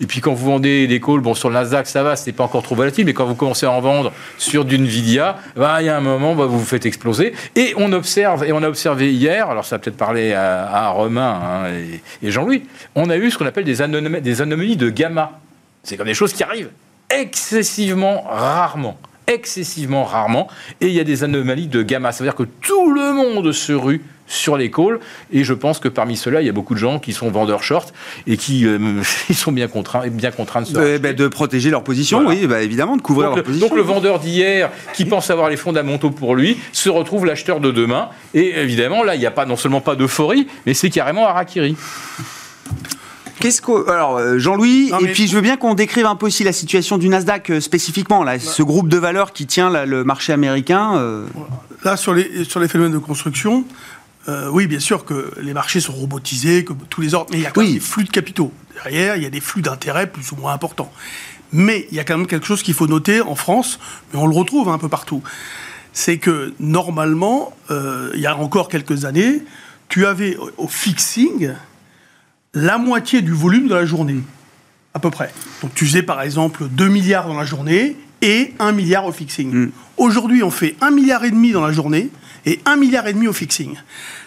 [0.00, 2.42] Et puis quand vous vendez des calls, bon sur le Nasdaq ça va, c'est pas
[2.42, 5.86] encore trop volatile, mais quand vous commencez à en vendre sur du Nvidia, bah, il
[5.86, 7.34] y a un moment bah, vous vous faites exploser.
[7.54, 11.40] Et on observe, et on a observé hier, alors ça a peut-être parlé à, Romain
[11.40, 11.72] hein,
[12.22, 12.64] et, Jean-Louis,
[12.96, 15.38] on a eu ce qu'on appelle des, anomalies, des anomalies de gamma.
[15.84, 16.70] C'est comme des choses qui arrivent
[17.08, 18.98] excessivement rarement.
[19.28, 20.48] Excessivement rarement.
[20.80, 22.10] Et il y a des anomalies de gamma.
[22.10, 24.02] Ça veut dire que tout le monde se rue
[24.32, 24.98] sur les calls.
[25.30, 27.62] Et je pense que parmi ceux-là, il y a beaucoup de gens qui sont vendeurs
[27.62, 27.92] short
[28.26, 28.78] et qui euh,
[29.28, 30.98] ils sont bien contraints, bien contraints de se euh, racheter.
[30.98, 32.40] bah, de protéger leur position, Voilà.
[32.40, 33.68] oui, bah, évidemment, de couvrir Donc leur le, position.
[33.68, 37.70] donc le vendeur d'hier, qui pense avoir les fondamentaux pour lui, se retrouve l'acheteur de
[37.70, 38.08] demain.
[38.34, 41.76] Et évidemment, là, il n'y a pas non seulement pas d'euphorie, mais c'est carrément harakiri.
[43.40, 46.44] Qu'est-ce que alors euh, Jean-Louis et puis je veux bien qu'on décrive un peu aussi
[46.44, 50.04] la situation du Nasdaq euh, spécifiquement là, ce groupe de valeurs qui tient là, le
[50.04, 50.96] marché américain.
[50.96, 51.26] euh,
[51.84, 53.64] Là, sur les, sur les phénomènes de construction,
[54.28, 57.42] euh, oui, bien sûr que les marchés sont robotisés, que tous les ordres, mais il
[57.42, 57.66] y a quand Oui.
[57.68, 58.52] même des flux de capitaux.
[58.74, 60.92] Derrière, il y a des flux d'intérêts plus ou moins importants.
[61.52, 63.78] Mais il y a quand même quelque chose qu'il faut noter en France,
[64.12, 65.22] mais on le retrouve un peu partout.
[65.92, 69.42] C'est que normalement, euh, il y a encore quelques années,
[69.88, 71.50] tu avais au- au fixing
[72.54, 74.20] la moitié du volume de la journée,
[74.94, 75.32] à peu près.
[75.62, 79.70] Donc tu faisais par exemple 2 milliards dans la journée et 1 milliard au fixing.
[79.98, 82.08] Aujourd'hui, on fait 1 milliard et demi dans la journée
[82.46, 83.74] et 1 milliard et demi au fixing.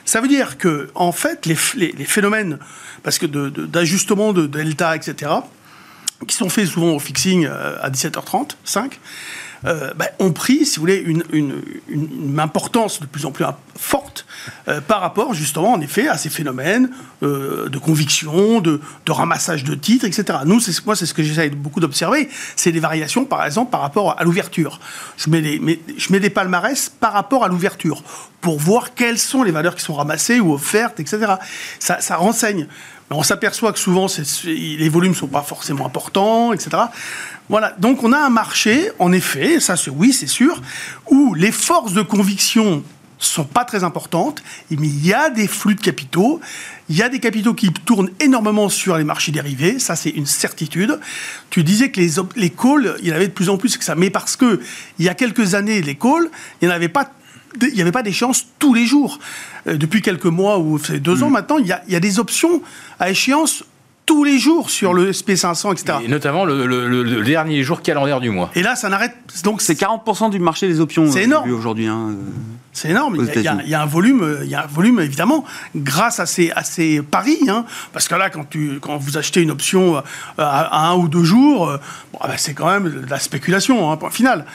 [0.05, 2.60] Ça veut dire que, en fait, les, f- les- les phénomènes,
[3.03, 5.31] parce que de- de- d'ajustement de, delta, etc.,
[6.27, 8.99] qui sont faits souvent au fixing euh, à 17h30, 5,
[9.65, 13.45] euh, ben, ont pris, si vous voulez, une, importance de plus en plus
[13.78, 14.25] forte
[14.67, 16.89] euh, par rapport, justement, en effet, à ces phénomènes
[17.23, 20.39] euh, de conviction, de, ramassage de titres, etc.
[20.45, 24.19] Nous, moi, c'est ce que j'essaie beaucoup d'observer, c'est les variations, par exemple, par rapport
[24.19, 24.80] à l'ouverture.
[25.17, 28.04] Je mets, des palmarès par rapport à l'ouverture,
[28.41, 31.34] pour voir quelles sont les valeurs qui sont ramassées ou offertes, etc.
[31.80, 32.67] Ça, renseigne.
[33.10, 34.08] On s'aperçoit que souvent,
[34.45, 36.78] les volumes ne sont pas forcément importants, etc.
[37.47, 40.62] Voilà, donc on a un marché, en effet, ça c'est oui, c'est sûr,
[41.10, 42.84] où les forces de conviction
[43.19, 46.41] sont pas très importantes, mais il y a des flux de capitaux,
[46.89, 50.25] il y a des capitaux qui tournent énormément sur les marchés dérivés, ça c'est une
[50.25, 50.99] certitude.
[51.49, 53.84] Tu disais que les, les calls, il y en avait de plus en plus que
[53.84, 54.60] ça, mais parce que
[54.99, 56.29] il y a quelques années, les calls,
[56.62, 57.12] il n'y en avait pas
[57.62, 59.19] il n'y avait pas d'échéance tous les jours.
[59.67, 62.01] Euh, depuis quelques mois ou c'est deux ans maintenant, il y, a, il y a
[62.01, 62.62] des options
[62.99, 63.63] à échéance
[64.06, 66.00] tous les jours sur le SP500, etc.
[66.04, 68.50] Et notamment le, le- le- le dernier jour calendaire du mois.
[68.56, 69.15] Et là, ça n'arrête.
[69.44, 71.52] Donc C'est 40% du marché des options C'est euh, énorme.
[71.52, 71.88] aujourd'hui.
[71.88, 72.12] hein.
[72.72, 73.15] C'est énorme.
[73.34, 76.26] Il y, a, il y un volume, il y a un volume évidemment, grâce à
[76.26, 77.39] ces, à ces paris.
[77.48, 77.63] hein.
[77.94, 80.02] parce que là, quand, tu, quand vous achetez une option euh,
[80.38, 81.78] à, à un ou deux jours, euh,
[82.12, 84.46] bon, ah ben, c'est quand même de la spéculation, hein, point final.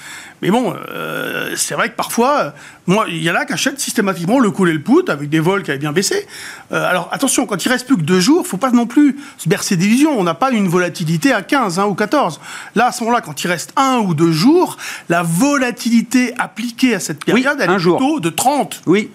[0.42, 2.54] Mais bon, euh, c'est vrai que parfois,
[2.86, 5.40] moi, il y en a qui achètent systématiquement le cool et le put avec des
[5.40, 6.26] vols qui avaient bien baissé.
[6.72, 9.48] Euh, alors attention, quand il reste plus que deux jours, faut pas non plus se
[9.48, 10.18] bercer d'illusions.
[10.18, 12.40] On n'a pas une volatilité à 15 hein, ou 14.
[12.74, 14.76] Là, à ce moment-là, quand il reste un ou deux jours,
[15.08, 17.98] la volatilité appliquée à cette Oui, période, elle un est jour.
[17.98, 18.82] plutôt de 30.
[18.86, 19.10] Oui,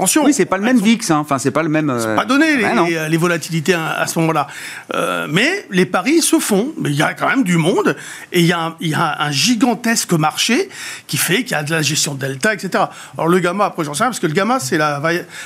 [0.00, 0.24] Attention.
[0.24, 1.18] oui c'est pas le même VIX, hein.
[1.18, 1.90] enfin, c'est pas le même.
[1.90, 2.86] euh, Pas donné les, ouais, non.
[2.86, 4.46] les- les volatilités à, à ce moment-là.
[4.94, 6.72] Euh, mais les paris se font.
[6.78, 7.96] Mais il y a quand même du monde
[8.32, 10.68] et il y, a un- il y a un gigantesque marché
[11.06, 12.84] qui fait qu'il y a de la gestion de delta, etc.
[13.16, 15.00] Alors le gamma, après j'en sais rien parce que le gamma c'est la,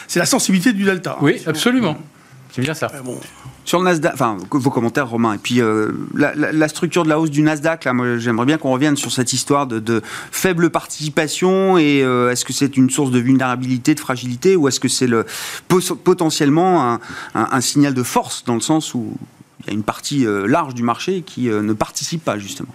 [0.09, 1.13] c'est la sensibilité du delta.
[1.13, 1.19] hein.
[1.21, 1.97] Oui, absolument.
[2.55, 2.89] C'est bien ça.
[2.95, 3.19] Mais bon.
[3.65, 7.31] Sur le Nasdaq, enfin, vos commentaires, Romain, et puis euh, la, structure de la hausse
[7.31, 12.03] du Nasdaq, là, moi, j'aimerais bien qu'on revienne sur cette histoire de, faible participation et
[12.03, 15.25] euh, est-ce que c'est une source de vulnérabilité, de fragilité, ou est-ce que c'est le,
[15.69, 16.99] potentiellement
[17.35, 19.17] un, signal de force dans le sens où
[19.61, 22.75] il y a une partie euh, large du marché qui ne participe pas, justement?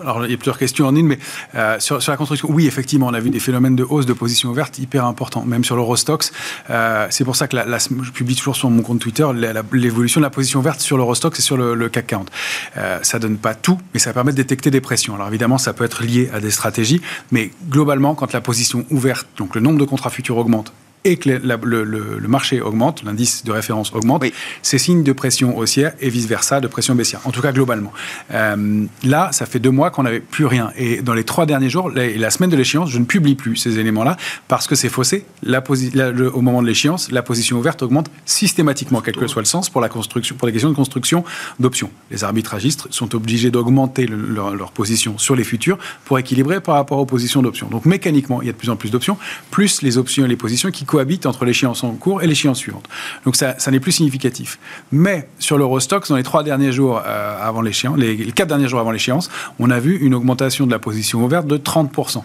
[0.00, 1.18] Alors, il y a plusieurs questions en une, mais
[1.54, 4.12] euh, sur, sur la construction, oui, effectivement, on a vu des phénomènes de hausse de
[4.12, 6.32] position ouverte hyper importants, même sur l'Eurostox.
[6.70, 9.26] Euh, c'est pour ça que la, la- je publie toujours sur mon compte Twitter
[9.72, 12.30] l'évolution de la position ouverte sur l'Eurostox et sur le, le CAC 40.
[12.76, 15.14] Euh, ça donne pas tout, mais ça permet de détecter des pressions.
[15.14, 19.26] Alors évidemment, ça peut être lié à des stratégies, mais globalement, quand la position ouverte,
[19.36, 20.72] donc le nombre de contrats futurs augmente,
[21.04, 24.32] et que la- le, le- le marché augmente, l'indice de référence augmente, Oui.
[24.62, 27.20] c'est signe de pression haussière et vice-versa, de pression baissière.
[27.24, 27.92] En tout cas, globalement.
[28.32, 30.70] Euh, là, ça fait deux mois qu'on n'avait plus rien.
[30.76, 33.56] Et dans les trois derniers jours, la, la semaine de l'échéance, je ne publie plus
[33.56, 34.16] ces éléments-là
[34.48, 35.24] parce que c'est faussé.
[35.42, 39.26] La posi- la- le- au moment de l'échéance, la position ouverte augmente systématiquement, quel que
[39.26, 41.24] soit le sens, pour, la construction, pour les questions de construction
[41.60, 41.90] d'options.
[42.10, 46.74] Les arbitragistes sont obligés d'augmenter le- leur, leur position sur les futurs pour équilibrer par
[46.76, 47.68] rapport aux positions d'options.
[47.68, 49.16] Donc mécaniquement, il y a de plus en plus d'options,
[49.50, 52.88] plus les options et les positions qui cohabitent entre l'échéance en cours et l'échéance suivante.
[53.24, 54.58] Donc ça, ça n'est plus significatif.
[54.90, 58.80] Mais sur l'Eurostox, dans les trois derniers jours euh, avant l'échéance, les, quatre derniers jours
[58.80, 62.22] avant l'échéance, on a vu une augmentation de la position ouverte de 30%.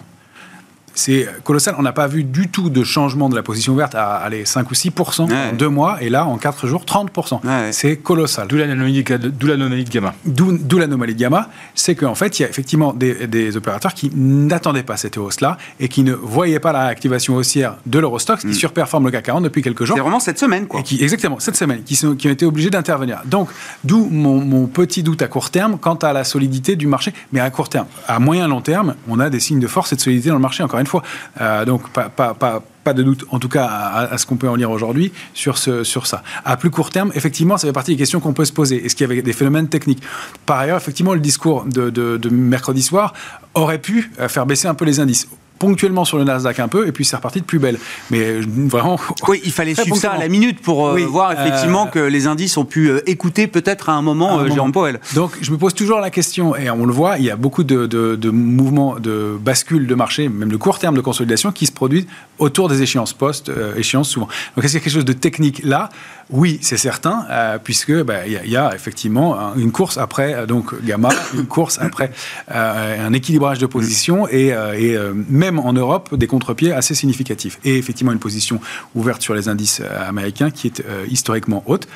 [0.94, 1.74] C'est colossal.
[1.78, 4.70] On n'a pas vu du tout de changement de la position ouverte à aller 5
[4.70, 5.24] ou 6 Ouais.
[5.52, 7.10] en deux mois, et là, en quatre jours, 30
[7.44, 7.72] Ouais.
[7.72, 8.46] C'est colossal.
[8.48, 10.14] D'où l'anomalie de- gamma.
[10.24, 14.10] D'où l'anomalie de gamma, c'est qu'en fait, il y a effectivement des, des opérateurs qui
[14.14, 18.54] n'attendaient pas cette hausse-là et qui ne voyaient pas la réactivation haussière de l'Eurostox qui
[18.54, 19.96] surperforme le CAC 40 depuis quelques jours.
[19.96, 20.80] C'est vraiment cette semaine, quoi.
[20.80, 23.22] Et qui, exactement, cette semaine, qui, sont, qui ont été obligés d'intervenir.
[23.24, 23.48] Donc,
[23.84, 27.12] d'où mon, mon petit doute à court terme quant à la solidité du marché.
[27.32, 29.96] Mais à court terme, à moyen long terme, on a des signes de force et
[29.96, 31.02] de solidité dans le marché, encore fois.
[31.40, 35.12] Euh, donc, pas, de doute, en tout cas, à, ce qu'on peut en lire aujourd'hui
[35.32, 36.22] sur, sur ça.
[36.44, 38.84] À plus court terme, effectivement, ça fait partie des questions qu'on peut se poser.
[38.84, 40.02] Est-ce qu'il y avait des phénomènes techniques?
[40.44, 43.14] Par ailleurs, effectivement, le discours de mercredi soir
[43.54, 45.28] aurait pu euh, faire baisser un peu les indices.
[45.58, 47.78] Ponctuellement sur le Nasdaq un peu, et puis c'est reparti de plus belle.
[48.10, 48.98] Mais euh, vraiment.
[49.28, 51.98] Oui, il fallait suivre ça à la minute pour euh, Oui, voir effectivement euh, que
[52.00, 54.48] les indices ont pu écouter peut-être à un moment À un.
[54.48, 55.00] Jérôme Powell.
[55.14, 57.64] Donc, je me pose toujours la question, et on le voit, il y a beaucoup
[57.64, 61.66] de, de- de mouvements, de bascules de marché, même de court terme de consolidation, qui
[61.66, 62.06] se produisent
[62.38, 64.28] autour des échéances post-échéances souvent.
[64.56, 65.88] Donc, est-ce qu'il y a quelque chose de technique là?
[66.30, 70.46] Oui, c'est certain, euh, puisque bah, il y, a- effectivement un- une course après euh,
[70.46, 72.10] donc gamma, une course après
[72.50, 77.58] euh, un équilibrage de position, et, euh, même en Europe, des contre-pieds assez significatifs.
[77.64, 78.58] Et effectivement, une position
[78.94, 81.86] ouverte sur les indices américains qui est historiquement haute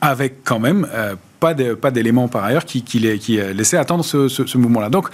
[0.00, 0.86] avec quand même
[1.40, 2.82] pas d'éléments par ailleurs qui,
[3.54, 4.90] laissaient attendre ce, ce- ce mouvement-là.
[4.90, 5.08] Donc,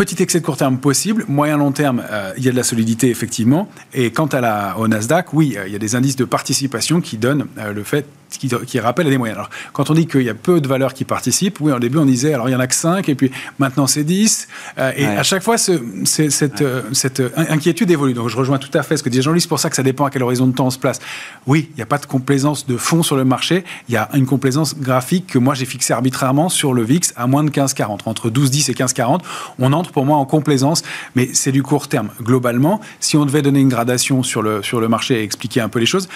[0.00, 2.62] petit excès de court terme possible, moyen long terme, euh, il y a de la
[2.62, 3.68] solidité effectivement.
[3.92, 7.02] Et quant à la, au Nasdaq, oui, euh, il y a des indices de participation
[7.02, 9.36] qui donnent euh, le fait, qui, qui rappellent à des moyens.
[9.38, 11.98] Alors, quand on dit qu'il y a peu de valeurs qui participent, oui, au début
[11.98, 14.48] on disait, alors il y en a que 5, et puis maintenant c'est 10.
[14.78, 15.16] euh, et Ouais.
[15.16, 15.72] à chaque fois, ce-
[16.04, 18.14] cette, cette inquiétude évolue.
[18.14, 19.82] Donc je rejoins tout à fait ce que disait Jean-Louis, c'est pour ça que ça
[19.82, 20.98] dépend à quel horizon de temps on se place.
[21.46, 24.08] Oui, il n'y a pas de complaisance de fond sur le marché, il y a
[24.14, 28.00] une complaisance graphique que moi j'ai fixée arbitrairement sur le VIX à moins de 15,40.
[28.06, 29.20] Entre 12,10 et 15,40,
[29.58, 30.82] on entre pour moi en complaisance,
[31.14, 32.10] mais c'est du court terme.
[32.22, 35.68] Globalement, si on devait donner une gradation sur le, sur le marché et expliquer un
[35.68, 36.08] peu les choses,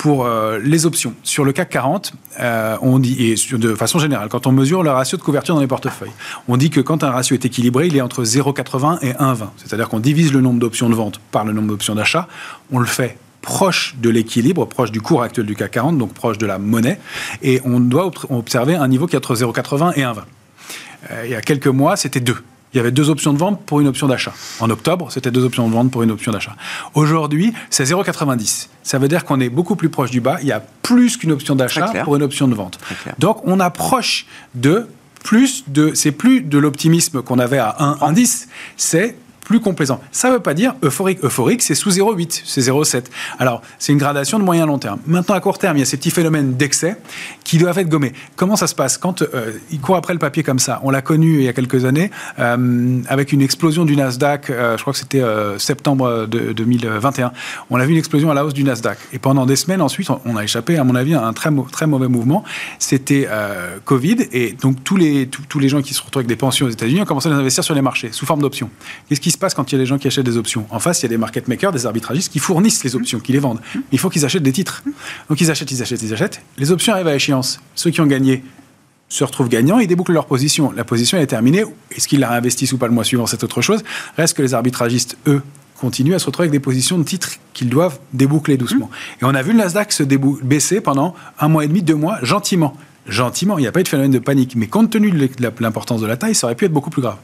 [0.00, 4.46] pour euh, les options, sur le CAC 40, euh, on dit, de façon générale, quand
[4.46, 6.12] on mesure le ratio de couverture dans les portefeuilles,
[6.48, 9.48] on dit que quand un ratio est équilibré, il est entre 0,80 et 1,20.
[9.58, 12.28] C'est-à-dire qu'on divise le nombre d'options de vente par le nombre d'options d'achat.
[12.72, 16.38] On le fait proche de l'équilibre, proche du cours actuel du CAC 40, donc proche
[16.38, 16.98] de la monnaie,
[17.42, 20.16] et on doit observer un niveau qui est entre 0,80 et 1,20.
[21.10, 22.36] Euh, il y a quelques mois, c'était deux.
[22.72, 24.32] Il y avait deux options de vente pour une option d'achat.
[24.60, 26.54] En octobre, c'était deux options de vente pour une option d'achat.
[26.94, 28.68] Aujourd'hui, c'est 0,90.
[28.82, 30.38] Ça veut dire qu'on est beaucoup plus proche du bas.
[30.40, 32.78] Il y a plus qu'une option d'achat pour une option de vente.
[33.18, 34.86] Donc, on approche de
[35.24, 35.92] plus de.
[35.94, 39.16] C'est plus de l'optimisme qu'on avait à 1 indice, c'est
[39.50, 40.00] plus complaisant.
[40.12, 41.18] Ça ne veut pas dire euphorique.
[41.24, 43.06] Euphorique, c'est sous 0,8, c'est 0,7.
[43.40, 45.00] Alors, c'est une gradation de moyen long terme.
[45.08, 46.96] Maintenant, à court terme, il y a ces petits phénomènes d'excès
[47.42, 48.12] qui doivent être gommés.
[48.36, 51.02] Comment ça se passe Quand euh, il court après le papier comme ça, on l'a
[51.02, 54.92] connu il y a quelques années, euh, avec une explosion du Nasdaq, euh, je crois
[54.92, 55.24] que c'était
[55.58, 57.32] septembre de, 2021,
[57.70, 58.98] on a vu une explosion à la hausse du Nasdaq.
[59.12, 62.06] Et pendant des semaines ensuite, on a échappé, à mon avis, à un très, mauvais
[62.06, 62.44] mouvement.
[62.78, 63.26] C'était
[63.84, 66.70] Covid, et donc tous les, tous les gens qui se retrouvent avec des pensions aux
[66.70, 68.70] États-Unis ont commencé à investir sur les marchés sous forme d'options.
[69.08, 70.78] Qu'est-ce qui se passe quand il y a des gens qui achètent des options En
[70.78, 73.40] face, il y a des market makers, des arbitragistes qui fournissent les options, qui les
[73.40, 73.60] vendent.
[73.90, 74.84] Il faut qu'ils achètent des titres.
[75.28, 76.42] Donc ils achètent, ils achètent, ils achètent.
[76.58, 77.60] Les options arrivent à échéance.
[77.74, 78.44] Ceux qui ont gagné
[79.08, 80.70] se retrouvent gagnants et débouclent leur position.
[80.72, 81.64] La position est terminée.
[81.90, 83.82] Est-ce qu'ils la réinvestissent ou pas le mois suivant C'est autre chose.
[84.16, 85.42] Reste que les arbitragistes, eux,
[85.80, 88.90] continuent à se retrouver avec des positions de titres qu'ils doivent déboucler doucement.
[89.20, 92.18] Et on a vu le Nasdaq se baisser pendant un mois et demi, deux mois,
[92.22, 92.76] gentiment.
[93.06, 94.54] Gentiment, il n'y a pas eu de phénomène de panique.
[94.54, 95.28] Mais compte tenu de
[95.60, 97.16] l'importance de la taille, ça aurait pu être beaucoup plus grave.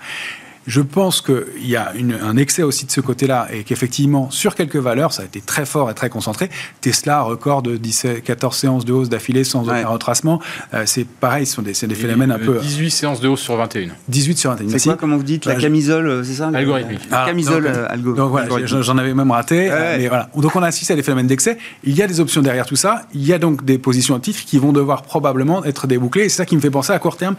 [0.67, 4.77] Je pense qu'il y a un excès aussi de ce côté-là et qu'effectivement, sur quelques
[4.77, 6.51] valeurs, ça a été très fort et très concentré.
[6.81, 10.41] Tesla, record de 17, 14 séances de hausse d'affilée sans aucun retracement.
[10.75, 12.59] Euh, c'est pareil, ce sont des, des phénomènes un peu.
[12.59, 13.91] 18 séances de hausse sur 21.
[14.09, 14.79] 18 sur 21.
[14.79, 17.01] C'est quoi, comment vous dites La camisole, euh, c'est ça Algorithmique.
[17.11, 18.17] La camisole euh, algorithmique.
[18.17, 19.71] Donc voilà, j'en avais même raté.
[19.71, 20.29] mais voilà.
[20.37, 21.59] Donc on a assisté à des phénomènes d'excès.
[21.85, 23.03] Il y a des options derrière tout ça.
[23.15, 26.25] Il y a donc des positions de titres qui vont devoir probablement être débouclées.
[26.25, 27.37] Et c'est ça qui me fait penser à court terme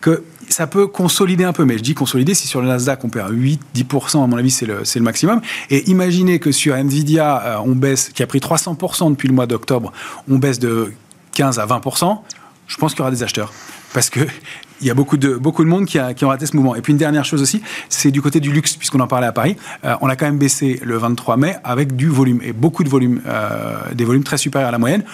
[0.00, 1.64] que ça peut consolider un peu.
[1.64, 4.66] Mais je dis consolider si sur le Nasdaq on perd 8-10%, à mon avis, c'est
[4.66, 5.40] le, le, maximum.
[5.70, 9.46] Et imaginez que sur Nvidia, euh, on baisse, qui a pris 300% depuis le mois
[9.46, 9.92] d'octobre,
[10.28, 10.92] on baisse de
[11.32, 12.18] 15 à 20%.
[12.66, 13.52] Je pense qu'il y aura des acheteurs.
[13.92, 14.20] Parce que
[14.80, 16.74] il y a beaucoup de, beaucoup de monde qui, a, qui ont raté ce mouvement.
[16.74, 19.32] Et puis une dernière chose aussi, c'est du côté du luxe, puisqu'on en parlait à
[19.32, 19.56] Paris.
[19.84, 22.88] Euh, on a quand même baissé le 23 mai avec du volume, et beaucoup de
[22.88, 25.04] volume, euh, des volumes très supérieurs à la moyenne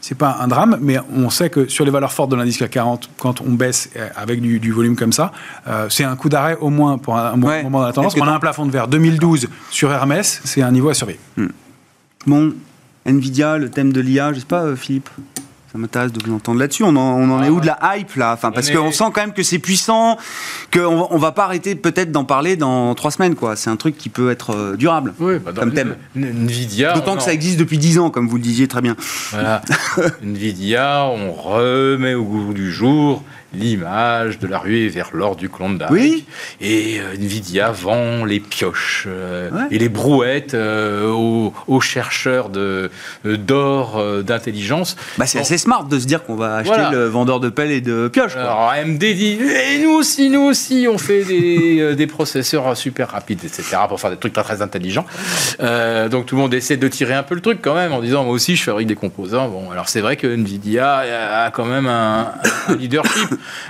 [0.00, 2.70] c'est pas un drame, mais on sait que sur les valeurs fortes de l'indice CAC
[2.70, 5.32] 40, quand on baisse euh, avec du, volume comme ça,
[5.66, 8.14] euh, c'est un coup d'arrêt au moins pour un, moment de la tendance.
[8.18, 11.20] On a un plafond de verre 2012 sur Hermès, c'est un niveau à surveiller.
[11.36, 11.48] Hmm.
[12.26, 12.54] Bon,
[13.06, 15.08] Nvidia, le thème de l'IA, je sais pas, euh, Philippe
[15.70, 16.82] ça m'intéresse de vous entendre là-dessus.
[16.82, 18.32] On en, est où de la hype là?
[18.32, 20.16] Enfin, Parce qu'on sent quand même que c'est puissant,
[20.72, 23.34] qu'on ne va pas arrêter peut-être d'en parler dans trois semaines.
[23.34, 23.54] quoi.
[23.54, 25.96] C'est un truc qui peut être euh, durable oui, bah, comme thème.
[26.16, 26.94] Nvidia.
[26.94, 28.96] D'autant que ça existe depuis dix ans, comme vous le disiez très bien.
[29.30, 29.60] Voilà.
[30.22, 33.22] Nvidia, on remet au goût du jour
[33.54, 35.90] l'image de la ruée vers l'or du Klondike.
[35.90, 36.24] Oui.
[36.60, 44.96] Et euh, Nvidia vend les pioches euh, et les brouettes euh, aux, chercheurs d'or d'intelligence.
[45.16, 47.80] Bah, c'est assez smart de se dire qu'on va acheter le vendeur de pelles et
[47.80, 48.36] de pioches.
[48.36, 53.44] Alors AMD dit et nous aussi, nous aussi, on fait des, des processeurs super rapides,
[53.44, 53.76] etc.
[53.88, 55.06] pour faire des trucs très très intelligents.
[55.58, 58.24] donc tout le monde essaie de tirer un peu le truc quand même en disant
[58.24, 59.48] moi aussi je fabrique des composants.
[59.48, 61.02] Bon, alors c'est vrai que Nvidia
[61.44, 62.32] a quand même un
[62.78, 63.28] leadership.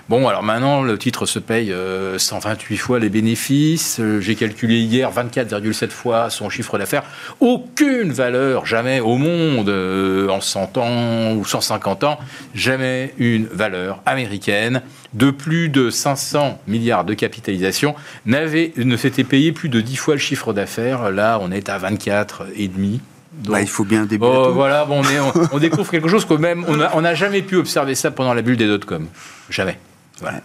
[0.08, 1.74] Bon, alors maintenant, le titre se paye
[2.16, 3.98] 128 euh, fois les bénéfices.
[4.00, 7.04] Euh, j'ai calculé hier 24,7 fois son chiffre d'affaires.
[7.40, 12.18] Aucune valeur, jamais au monde, euh, en 100 ans ou 150 ans,
[12.54, 14.82] jamais une valeur américaine
[15.14, 17.94] de plus de 500 milliards de capitalisation
[18.26, 21.10] n'avait, ne s'était payé plus de 10 fois le chiffre d'affaires.
[21.10, 22.46] Là, on est à 24,5.
[22.56, 23.00] et demi.
[23.32, 24.26] Bah, il faut bien débuter.
[24.26, 27.94] Oh, voilà, bon, on, on, découvre quelque chose que même on n'a jamais pu observer
[27.94, 29.06] ça pendant la bulle des dot-com.
[29.48, 29.78] Jamais.
[30.20, 30.40] Voilà.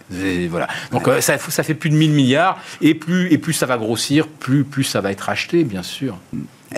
[0.48, 0.68] voilà.
[0.92, 3.76] Donc euh, ça, ça, fait plus de 1000 milliards et plus, et plus ça va
[3.76, 6.16] grossir, plus, plus ça va être acheté, bien sûr.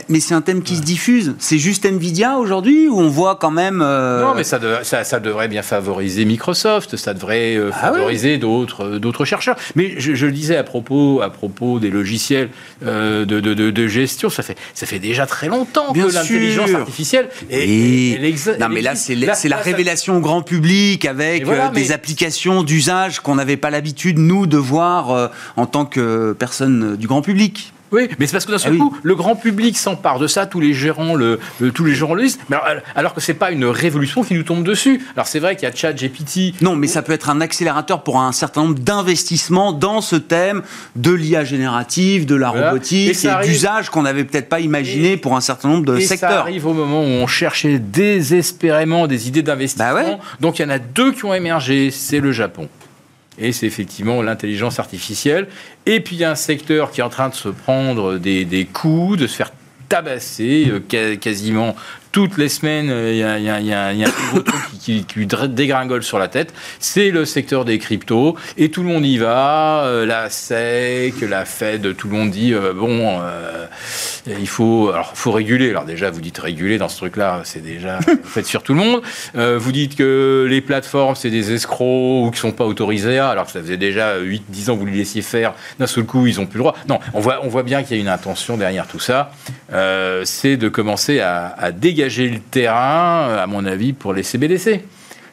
[0.08, 1.34] Mais c'est un thème qui se diffuse.
[1.38, 3.80] C'est juste Nvidia aujourd'hui où on voit quand même.
[3.82, 8.84] Euh, non, mais ça, ça, devrait bien favoriser Microsoft, ça devrait euh, ah favoriser d'autres,
[8.84, 9.56] euh, d'autres chercheurs.
[9.74, 12.50] Mais je, le disais à propos, à propos des logiciels
[12.82, 18.18] de, de, de, gestion, ça fait, ça fait déjà très longtemps que l'intelligence artificielle est.
[18.60, 19.14] non, mais là, c'est,
[19.48, 24.56] la révélation au grand public avec des applications d'usage qu'on n'avait pas l'habitude, nous, de
[24.56, 27.72] voir en tant que personne du grand public.
[27.92, 30.46] Oui, mais c'est parce que d'un seul ah coup, le grand public s'empare de ça,
[30.46, 31.38] tous les gérants le,
[31.74, 32.56] tous les le disent, mais
[32.94, 35.02] alors, que c'est pas une révolution qui nous tombe dessus.
[35.14, 36.60] Alors c'est vrai qu'il y a Chat GPT.
[36.62, 40.62] Non, mais ça peut être un accélérateur pour un certain nombre d'investissements dans ce thème
[40.96, 45.40] de l'IA générative, de la robotique et, d'usages qu'on n'avait peut-être pas imaginé pour un
[45.40, 46.30] certain nombre de et secteurs.
[46.30, 49.94] Ça arrive au moment où on cherchait désespérément des idées d'investissement.
[49.94, 52.68] Bah Donc il y en a deux qui ont émergé, c'est le Japon
[53.38, 55.48] et c'est effectivement l'intelligence artificielle.
[55.84, 58.68] Et puis il y a un secteur qui est en train de se prendre des,
[58.72, 59.52] coups, de se faire
[59.88, 61.76] tabasser euh, quasiment
[62.16, 64.08] toutes les semaines, il y a, il y a- il y a- il y a
[64.08, 66.54] un nouveau truc qui, qui- dégringole sur la tête.
[66.80, 69.84] C'est le secteur des cryptos et tout le monde y va.
[69.84, 73.66] euh, la SEC, la Fed, tout le monde dit euh, bon, euh,
[74.26, 75.68] il faut, alors faut réguler.
[75.68, 78.80] Alors déjà, vous dites réguler dans ce truc-là, c'est déjà vous faites sur tout le
[78.80, 79.02] monde.
[79.34, 83.44] Vous dites que les plateformes c'est des escrocs ou qui sont pas autorisés, à, alors
[83.44, 85.52] que ça faisait déjà 8-10 ans que vous les laissiez faire.
[85.78, 86.76] D'un seul coup, ils ont plus le droit.
[86.88, 89.32] Non, on voit, on voit bien qu'il y a une intention derrière tout ça.
[90.24, 94.80] C'est de commencer à, à dégager le terrain, à mon avis, pour les CBDC.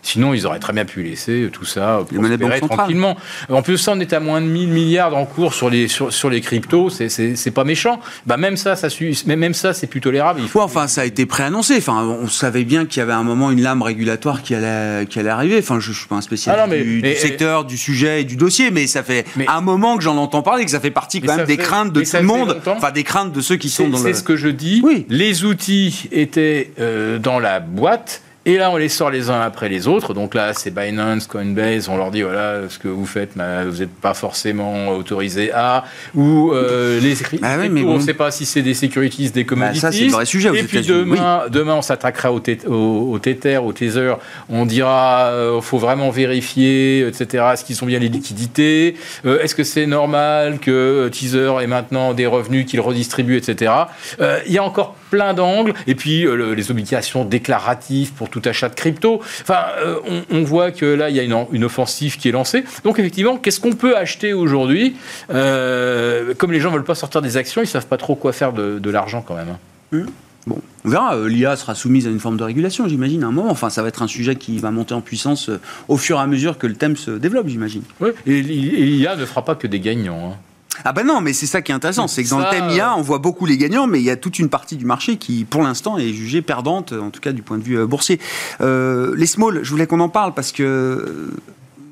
[0.06, 3.16] Sinon, ils auraient très bien pu laisser tout ça prospérer tranquillement.
[3.50, 6.12] En plus, ça, on est à moins de 1000 milliards en cours sur les, sur,
[6.14, 6.90] sur les cryptos.
[6.90, 8.00] C'est- C'est c'est pas méchant.
[8.26, 8.88] Bah, même ça, ça,
[9.26, 10.42] même ça, c'est plus tolérable.
[10.44, 11.78] Il faut Ouais, enfin, ça a été préannoncé.
[11.78, 15.20] Enfin, on savait bien qu'il y avait un moment une lame régulatoire qui allait, qui
[15.20, 15.58] allait arriver.
[15.60, 18.24] Enfin, je, je suis pas un spécialiste Ah non, mais- du, secteur, du sujet et
[18.26, 20.92] du dossier, mais ça fait Mais- un moment que j'en entends parler, que ça fait
[20.92, 22.50] partie quand même des fait- craintes de tout le monde.
[22.50, 22.76] longtemps.
[22.78, 24.14] Enfin, des craintes de ceux qui sont C'est dans c'est le.
[24.16, 24.82] ce que je dis.
[24.84, 25.06] Oui.
[25.10, 28.22] Les outils étaient euh, dans la boîte.
[28.46, 30.14] Et là, on les sort les uns après les autres.
[30.14, 31.88] Donc là, c'est Binance, Coinbase.
[31.88, 35.86] On leur dit voilà, ce que vous faites, bah, vous n'êtes pas forcément autorisé à.
[36.14, 39.80] Ou euh, les Ah mais on ne sait pas si c'est des securities, des commodities.
[39.80, 43.20] ça, c'est le vrai sujet aux Et puis demain, demain, on s'attaquera au, au, au
[43.20, 44.16] Tether, au Tether.
[44.50, 47.46] On dira il faut vraiment vérifier, etc.
[47.54, 52.14] Est-ce qu'ils ont bien les liquidités Euh, Est-ce que c'est normal que Teaser ait maintenant
[52.14, 53.72] des revenus qu'il redistribue, etc.
[54.20, 55.74] Euh, Il y a encore plein d'angles.
[55.88, 59.22] Et puis euh, le- les obligations déclaratives pour tout achat de crypto.
[59.42, 62.32] Enfin, euh, on, on voit que là, il y a une, une offensive qui est
[62.32, 62.64] lancée.
[62.84, 64.96] Donc effectivement, qu'est-ce qu'on peut acheter aujourd'hui?
[65.32, 68.52] Euh, Comme les gens veulent pas sortir des actions, ils savent pas trop quoi faire
[68.54, 69.50] de, de l'argent quand même.
[69.94, 70.06] hein.
[70.48, 71.16] Bon, on verra.
[71.16, 73.52] euh, L'IA sera soumise à une forme de régulation, j'imagine, à un moment.
[73.52, 75.50] Enfin, ça va être un sujet qui va monter en puissance
[75.88, 77.84] au fur et à mesure que le thème se développe, j'imagine.
[78.26, 80.32] Et, et l'IA ne fera pas que des gagnants.
[80.34, 80.38] hein.
[80.84, 82.70] Ah ben non, mais c'est ça qui est intéressant, c'est que dans Ça, le thème
[82.72, 85.18] IA, on voit beaucoup les gagnants, mais il y a toute une partie du marché
[85.18, 88.20] qui, pour l'instant, est jugée perdante, en tout cas du point de vue euh, boursier.
[88.62, 91.32] Euh, les small, je voulais qu'on en parle parce que euh,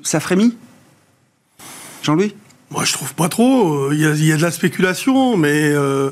[0.02, 0.56] ça frémit?
[2.02, 2.34] Jean-Louis?
[2.70, 3.92] Moi, je trouve pas trop.
[3.92, 6.10] Il y, a- il y a de la spéculation, mais euh,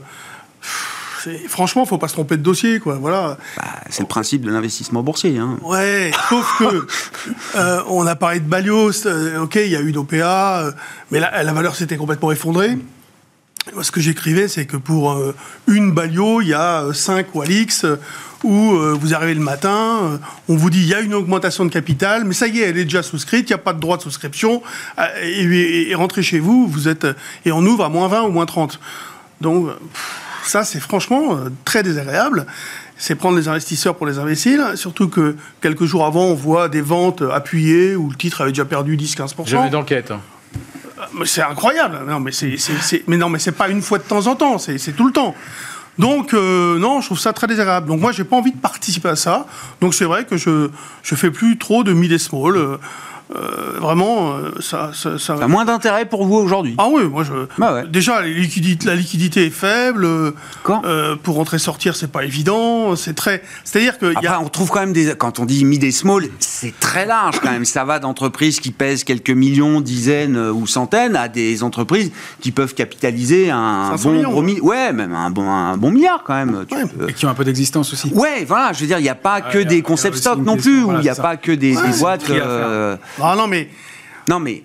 [1.48, 2.94] franchement, faut pas se tromper de dossier, quoi.
[2.94, 3.36] Voilà.
[3.56, 5.38] Bah, C'est le principe de l'investissement boursier.
[5.38, 5.58] Hein.
[5.62, 6.86] Ouais, sauf que
[7.56, 9.06] euh, on a parlé de Balios.
[9.06, 10.72] euh, ok, il y a eu une OPA, euh,
[11.10, 12.78] mais la, la valeur s'était complètement effondrée.
[13.74, 15.34] Moi, ce que j'écrivais, c'est que pour euh,
[15.68, 17.96] une Balio, il y a euh, 5 Walix euh,
[18.42, 20.18] où euh, vous arrivez le matin,
[20.48, 22.78] on vous dit il y a une augmentation de capital, mais ça y est, elle
[22.78, 24.62] est déjà souscrite, il n'y a pas de droit de souscription,
[25.22, 27.06] et, et- et rentrez chez vous, vous êtes
[27.44, 28.80] et on ouvre à moins 20 ou moins 30.
[29.42, 32.47] Donc pff, ça, c'est franchement euh, très désagréable.
[32.97, 36.82] C'est prendre les investisseurs pour les imbéciles, surtout que quelques jours avant, on voit des
[36.82, 39.47] ventes appuyées où le titre avait déjà perdu 10-15%.
[39.47, 40.12] J'avais d'enquête.
[41.24, 42.01] c'est incroyable.
[42.07, 42.57] Non, mais c'est,
[43.07, 45.12] mais non, mais c'est pas une fois de temps en temps, c'est, c'est tout le
[45.12, 45.34] temps.
[45.99, 47.86] Donc euh, non, je trouve ça très désagréable.
[47.88, 49.47] Donc moi, j'ai pas envie de participer à ça.
[49.80, 50.70] Donc c'est vrai que je
[51.03, 52.57] je fais plus trop de mid et small.
[52.57, 52.76] Euh,
[53.35, 56.74] euh, vraiment, euh, ça, ça, ça- Ça a moins d'intérêt pour vous aujourd'hui?
[56.78, 57.33] Ah oui, moi je.
[57.59, 57.87] Bah ouais.
[57.89, 60.07] Déjà, les liquidités- la liquidité est faible.
[60.62, 60.83] Quand?
[60.85, 62.97] Euh, pour rentrer sortir, c'est pas évident.
[62.97, 63.43] C'est très.
[63.64, 64.12] C'est-à-dire que.
[64.22, 64.41] y a...
[64.41, 65.14] on trouve quand même des.
[65.16, 67.64] Quand on dit mid et small, c'est très large quand même.
[67.64, 72.11] Ça va d'entreprises qui pèsent quelques millions, dizaines euh, ou centaines à des entreprises
[72.41, 74.31] qui peuvent capitaliser un 500 bon millions.
[74.31, 76.64] gros mi- Ouais, même un bon, un bon milliard quand même.
[76.68, 76.85] Tu Ouais.
[76.87, 78.12] peux- Et qui ont un peu d'existence aussi.
[78.12, 80.14] Ouais, voilà, je veux dire, il n'y a pas que des il y a concept
[80.14, 82.01] aussi stock non plus, où voilà, il n'y a pas que des, Ouais, des c'est
[82.01, 82.24] boîtes.
[83.20, 83.68] Euh, Ah non, mais
[84.28, 84.62] Non, mais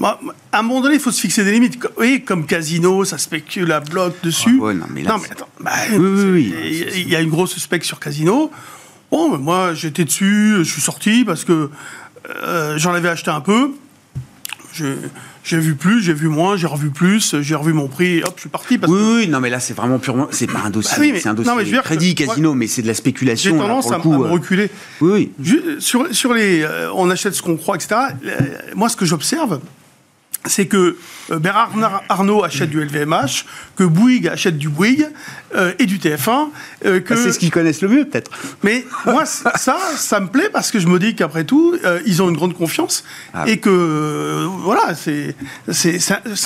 [0.00, 1.78] à un moment donné, il faut se fixer des limites.
[1.98, 4.56] Oui, comme casino, ça spécule à bloc dessus.
[4.60, 5.48] Ah ouais, non, mais là, c'est- attends.
[5.60, 6.54] bah, Oui, oui, oui.
[6.64, 8.50] Il y a- il y a une grosse spec sur casino.
[9.10, 11.70] Bon, mais moi, j'étais dessus, je suis sorti parce que
[12.42, 13.72] euh, j'en avais acheté un peu.
[14.72, 14.96] Je-
[15.46, 18.40] J'ai vu plus, j'ai vu moins, j'ai revu plus, j'ai revu mon prix, hop, je
[18.40, 18.78] suis parti.
[18.78, 20.26] Parce oui, que oui, non, mais là, c'est vraiment purement.
[20.30, 21.88] C'est pas un dossier, Bah oui, c'est un non, dossier mais je veux dire que-
[21.88, 23.56] crédit, casino, mais c'est de la j'ai spéculation.
[23.56, 24.30] là, tendance pour à, le coup, à me euh.
[24.30, 24.70] reculer.
[25.02, 25.60] Oui, oui.
[25.80, 27.94] Sur, sur les, euh, on achète ce qu'on croit, etc.
[28.24, 28.38] euh,
[28.74, 29.60] moi, ce que j'observe,
[30.46, 30.96] c'est que
[31.30, 33.44] euh, Bernard Arnault achète du LVMH,
[33.76, 35.08] que Bouygues achète du Bouygues
[35.54, 36.48] euh, et du TF1.
[36.84, 37.14] euh, que...
[37.14, 38.30] Bah, c'est ce qu'ils connaissent le mieux, peut-être.
[38.62, 42.22] Mais moi, ça, ça me plaît parce que je me dis qu'après tout, euh, ils
[42.22, 43.44] ont une grande confiance Ah.
[43.46, 45.34] et que euh, voilà, c'est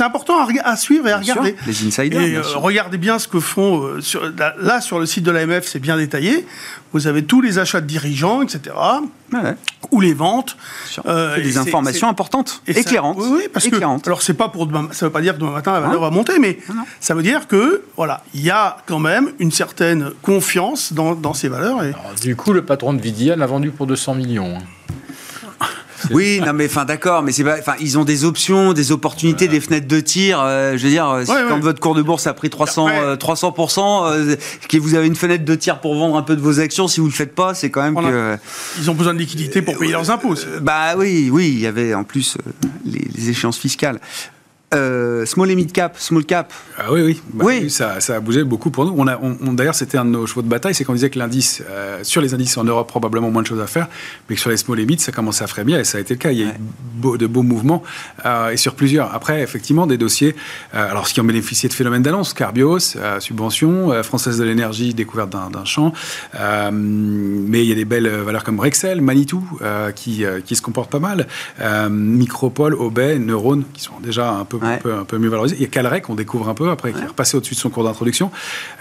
[0.01, 1.57] important à, à suivre et à sûr, regarder.
[1.67, 4.23] les insiders, Et bien euh, regardez bien ce que font euh, sur,
[4.61, 6.47] là, sur le site de l'AMF, c'est bien détaillé.
[6.93, 8.75] Vous avez tous les achats de dirigeants, etc.
[9.33, 9.57] Ouais, ouais,
[9.91, 10.57] Ou les ventes.
[11.07, 13.19] Euh, C'est des informations importantes, et ça- éclairantes.
[13.21, 14.03] oui, oui, parce éclairantes.
[14.03, 15.97] que alors c'est pas pour demain, ça veut pas dire que demain matin la valeur
[15.97, 16.01] Non.
[16.01, 19.51] va monter, mais Non, ça veut dire que voilà, il y a quand même une
[19.53, 21.83] certaine confiance dans, dans ces valeurs.
[21.85, 21.89] Et...
[21.89, 24.57] Alors, du coup, le patron de Vidiane l'a vendu pour 200 millions.
[24.57, 24.63] hein.
[26.11, 29.49] Oui, non mais enfin d'accord, mais c'est pas, enfin ils ont des options, des opportunités,
[29.49, 30.41] des fenêtres de tir.
[30.41, 31.61] euh, je veux dire, euh, si- Ouais, quand ouais.
[31.61, 34.35] votre cours de bourse a pris 300 Après- euh, 300 euh,
[34.69, 37.01] que vous avez une fenêtre de tir pour vendre un peu de vos actions, si
[37.01, 38.37] vous le faites pas, c'est quand même On a- que
[38.79, 40.35] Ils ont besoin de liquidité pour payer leurs impôts.
[40.35, 42.51] Euh, bah oui, oui, il y avait en plus euh,
[42.85, 44.01] les, les échéances fiscales.
[44.75, 46.53] Euh, small et mid cap, small cap.
[46.77, 47.23] Ah oui, oui.
[47.33, 47.71] Bah Oui.
[47.71, 48.95] ça, ça a bougé beaucoup pour nous.
[48.99, 51.09] On a, on, on- D'ailleurs, c'était un de nos chevaux de bataille, c'est qu'on disait
[51.09, 53.89] que l'indice, euh, sur les indices en Europe, probablement moins de choses à faire,
[54.29, 56.13] mais que sur les small et mid, ça commençait à frémir et ça a été
[56.13, 56.33] le cas.
[56.33, 56.55] Il y a eu
[56.97, 57.83] beau- de beaux mouvements
[58.27, 59.15] euh, et sur plusieurs.
[59.15, 60.37] Après, effectivement, des dossiers,
[60.75, 62.79] alors ce qui ont bénéficié de phénomènes d'annonce, Carbios,
[63.21, 65.95] subvention, Française de l'énergie, découverte d'un champ,
[66.71, 69.43] mais il y a des belles valeurs comme Rexel, Manitou,
[69.95, 71.27] qui, qui se comportent pas mal,
[71.91, 74.75] Micropole, Obey, Neurone, qui sont déjà un peu, Ouais.
[74.75, 75.57] un peu, un peu mieux valorisés.
[75.59, 77.71] Il y a Calrec, qu'on découvre un peu après, qui est repassé au-dessus de son
[77.71, 78.31] cours d'introduction.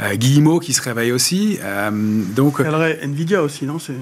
[0.01, 1.59] Euh, Guillemot, qui se réveille aussi.
[1.63, 1.89] Euh,
[2.35, 2.59] donc,
[3.03, 3.93] Nvidia aussi, non C'est-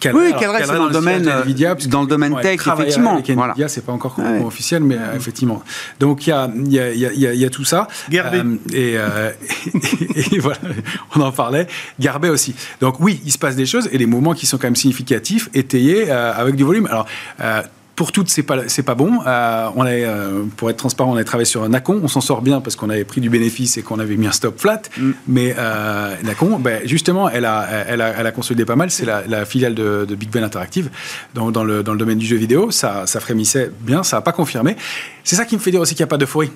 [0.00, 3.12] Cal- Oui, Calrec, c'est dans le domaine, puisque dans le domaine ouais, tech, effectivement.
[3.12, 3.68] Avec Nvidia, Voilà.
[3.68, 4.42] c'est pas encore Ouais.
[4.42, 5.62] officiel, mais euh, effectivement.
[6.00, 7.50] Donc il y a, il y, a, il y, a, y a- il y a
[7.50, 7.88] tout ça.
[8.10, 8.38] Garbet.
[8.38, 9.30] Euh, et, euh,
[10.32, 10.58] et, voilà,
[11.14, 11.66] on en parlait.
[12.00, 12.54] Garbet aussi.
[12.80, 15.50] Donc oui, il se passe des choses et des mouvements qui sont quand même significatifs,
[15.52, 16.86] étayés euh, avec du volume.
[16.86, 17.06] Alors.
[17.94, 19.20] Pour toutes, c'est pas c'est pas bon.
[19.26, 22.00] Euh, on euh, pour être transparent, on a travaillé sur Nacon.
[22.02, 24.32] On s'en sort bien parce qu'on avait pris du bénéfice et qu'on avait mis un
[24.32, 24.82] stop flat.
[25.26, 28.90] Mais euh, Nacon, ben, justement, elle a, elle a, elle a consolidé pas mal.
[28.90, 30.90] C'est la, la filiale de, de Big Ben Interactive
[31.34, 32.70] dans, dans, le, dans le domaine du jeu vidéo.
[32.70, 34.02] Ça, ça frémissait bien.
[34.02, 34.76] Ça n'a pas confirmé.
[35.24, 36.50] C'est ça qui me fait dire aussi qu'il n'y a pas d'euphorie.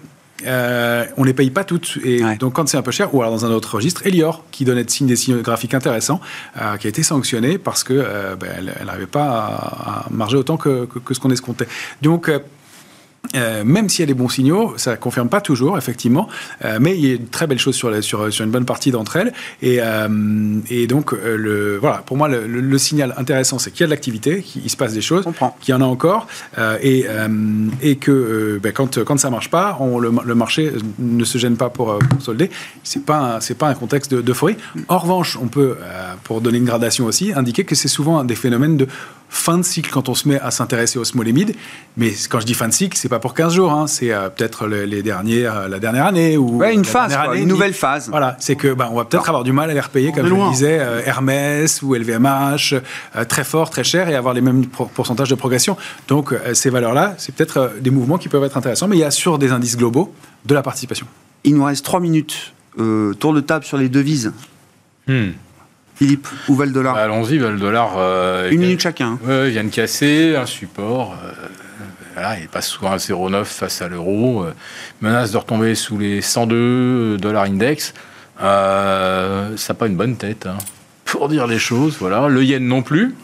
[0.47, 2.37] Euh, on les paye pas toutes et Ouais.
[2.37, 4.85] donc quand c'est un peu cher ou alors dans un autre registre Elior qui donnait
[4.85, 6.21] de signes des graphiques intéressants
[6.61, 10.59] euh, qui a été sanctionné parce que euh, ben, n'arrivait pas à, à marger autant
[10.59, 11.67] que, que- que ce qu'on escomptait
[12.03, 12.29] donc
[13.35, 16.29] euh, même s'il y a des bons signaux, ça ne confirme pas toujours, effectivement,
[16.65, 18.65] euh, mais il y a une très belle chose sur, la- sur, sur une bonne
[18.65, 19.33] partie d'entre elles.
[19.63, 20.09] Et, euh,
[20.71, 23.87] et donc, le, voilà, pour moi, le, le- le signal intéressant, c'est qu'il y a
[23.87, 25.25] de l'activité, qu'il se passe des choses,
[25.61, 26.27] qu'il y en a encore,
[26.83, 27.07] et,
[27.83, 31.57] et que ben, quand, quand ça ne marche pas, on, le, marché ne se gêne
[31.57, 32.51] pas pour, pour solder.
[32.85, 34.57] Ce n'est pas, un- pas un contexte de- d'euphorie.
[34.89, 35.77] En revanche, on peut,
[36.25, 38.87] pour donner une gradation aussi, indiquer que c'est souvent des phénomènes de
[39.29, 41.55] fin de cycle quand on se met à s'intéresser au small et mid.
[41.97, 44.29] Mais quand je dis fin de cycle, c'est pas pour 15 jours, hein, c'est euh,
[44.29, 47.43] peut-être le- les derniers, euh, la dernière année ou Ouais, une phase, dernière quoi, année,
[47.43, 48.09] une nouvelle phase.
[48.09, 50.35] Voilà, c'est que ben, on va peut-être avoir du mal à les repayer, comme je
[50.35, 52.75] le disais, euh, Hermès ou LVMH,
[53.17, 55.77] euh, très fort, très cher, et avoir les mêmes pourcentages de progression.
[56.09, 59.01] Donc euh, ces valeurs-là, c'est peut-être euh, des mouvements qui peuvent être intéressants, mais il
[59.01, 60.13] y a sur des indices globaux
[60.45, 61.07] de la participation.
[61.45, 62.53] Il nous reste 3 minutes.
[62.79, 64.33] Euh, tour de table sur les devises.
[65.09, 65.31] Hmm.
[65.97, 67.95] Philippe, où va le dollar Bah, Allons-y, bah, le dollar.
[67.97, 69.13] euh, Une minute chacun.
[69.13, 69.19] hein.
[69.27, 71.17] Ouais, il vient de casser un support.
[71.25, 71.33] euh,
[72.15, 74.45] voilà, il passe souvent à 0,9 face à l'euro.
[74.45, 74.53] euh,
[75.01, 77.95] menace de retomber sous les 102 dollars index.
[78.43, 80.59] Euh, ça n'a pas une bonne tête, hein,
[81.05, 81.97] pour dire les choses.
[81.99, 82.29] Voilà.
[82.29, 83.15] Le yen non plus.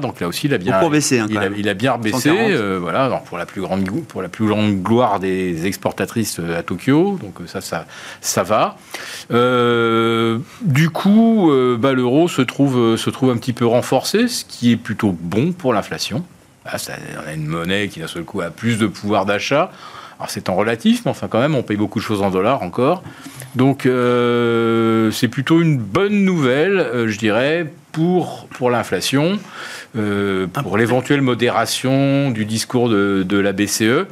[0.00, 1.54] Donc là aussi, il a bien, baisser, hein, il, a, même.
[1.56, 2.30] il a bien rebaissé.
[2.30, 2.50] 140.
[2.50, 6.58] euh, voilà, pour la plus grande glo- pour la plus grande gloire des exportatrices euh,
[6.58, 7.18] à Tokyo.
[7.22, 7.86] Donc euh, ça, ça,
[8.20, 8.76] ça va.
[9.32, 14.44] Euh, du coup, euh, bah, l'euro se trouve se trouve un petit peu renforcé, ce
[14.44, 16.24] qui est plutôt bon pour l'inflation.
[16.76, 16.94] Ça-
[17.24, 19.70] on a une monnaie qui d'un seul coup a plus de pouvoir d'achat.
[20.18, 22.62] Alors c'est en relatif, mais enfin quand même, on paye beaucoup de choses en dollars
[22.62, 23.02] encore.
[23.54, 29.38] Donc euh, c'est plutôt une bonne nouvelle, euh, je dirais, pour, pour l'inflation,
[29.96, 34.06] euh, pour l'éventuelle modération du discours de, de la BCE.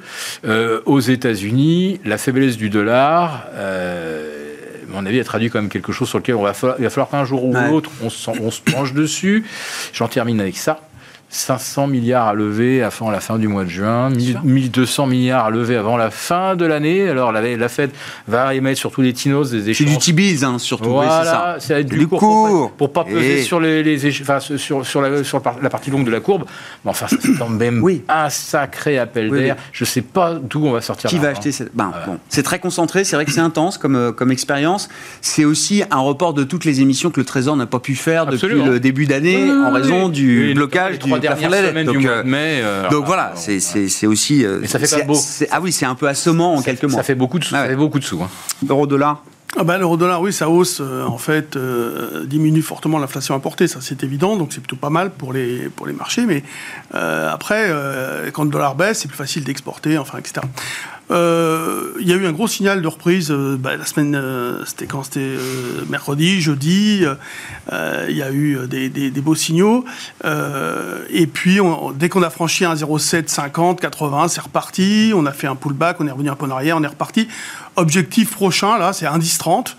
[0.87, 6.09] Aux États-Unis, la faiblesse du dollar, à mon avis, a traduit quand même quelque chose
[6.09, 7.69] sur lequel on va falloir, il va falloir qu'un jour ou Ouais.
[7.69, 9.45] l'autre, on se penche dessus.
[9.93, 10.81] J'en termine avec ça.
[11.35, 15.51] 500 milliards à lever avant la fin du mois de juin, 1000 1200 milliards à
[15.51, 17.09] lever avant la fin de l'année.
[17.09, 17.91] Alors la, la Fed
[18.29, 20.91] va émettre surtout les TINOS, des C'est échéances du T-bills, hein, surtout.
[20.91, 21.57] oui, c'est voilà, ça.
[21.59, 22.71] ça va être Du du, court, court.
[22.71, 25.43] Pour, pas, pour pas peser Et- sur, les, les éche- enfin, sur, sur, la, sur
[25.43, 26.45] partie longue de la courbe.
[26.85, 28.03] Mais enfin, c'est quand même Oui.
[28.09, 29.57] un sacré appel Oui, d'air.
[29.59, 29.63] oui.
[29.73, 31.11] Je sais pas d'où on va sortir.
[31.11, 31.75] Qui va acheter cette...
[31.75, 34.89] ben, bon, C'est très concentré, c'est vrai que c'est intense comme, euh, comme expérience.
[35.21, 38.29] C'est aussi un report de toutes les émissions que le Trésor n'a pas pu faire
[38.29, 38.61] Absolument.
[38.61, 39.81] depuis le début d'année Oui, oui, en oui.
[39.81, 41.93] raison du Oui, blocage du trois plafond de dernières la semaines dette.
[41.93, 42.61] du Donc, mois euh, de mai.
[42.63, 43.61] euh, donc voilà, bon, c'est-
[44.07, 44.45] aussi...
[44.45, 45.19] euh, Mais ça fait pas beau.
[45.51, 46.97] Ah oui, c'est un peu assommant en ça, quelques mois.
[46.99, 47.55] ça fait beaucoup de sous.
[47.55, 48.23] Ah ça beaucoup de sous.
[48.23, 48.29] hein.
[48.69, 49.23] Euro-dollar
[49.57, 53.79] Ah bah, L'euro-dollar, oui, sa hausse, euh, en fait, euh, diminue fortement l'inflation importée, ça
[53.81, 56.43] c'est évident, donc c'est plutôt pas mal pour les, pour les marchés, mais
[56.95, 60.41] euh, après, euh, quand le dollar baisse, c'est plus facile d'exporter, enfin, etc.
[61.11, 64.65] euh, il y a eu un gros signal de reprise euh, bah, la semaine, euh,
[64.65, 65.03] c'était quand?
[65.03, 65.35] C'était
[65.89, 67.05] mercredi, jeudi.
[68.09, 69.85] il y a eu des, des- des beaux signaux.
[71.11, 75.13] Et puis, on- dès qu'on a franchi un 0,7, 50, 80, c'est reparti.
[75.15, 77.29] On a fait un pullback, on est revenu un peu en arrière, on est reparti.
[77.77, 79.77] Objectif prochain, là, c'est un 10, 30.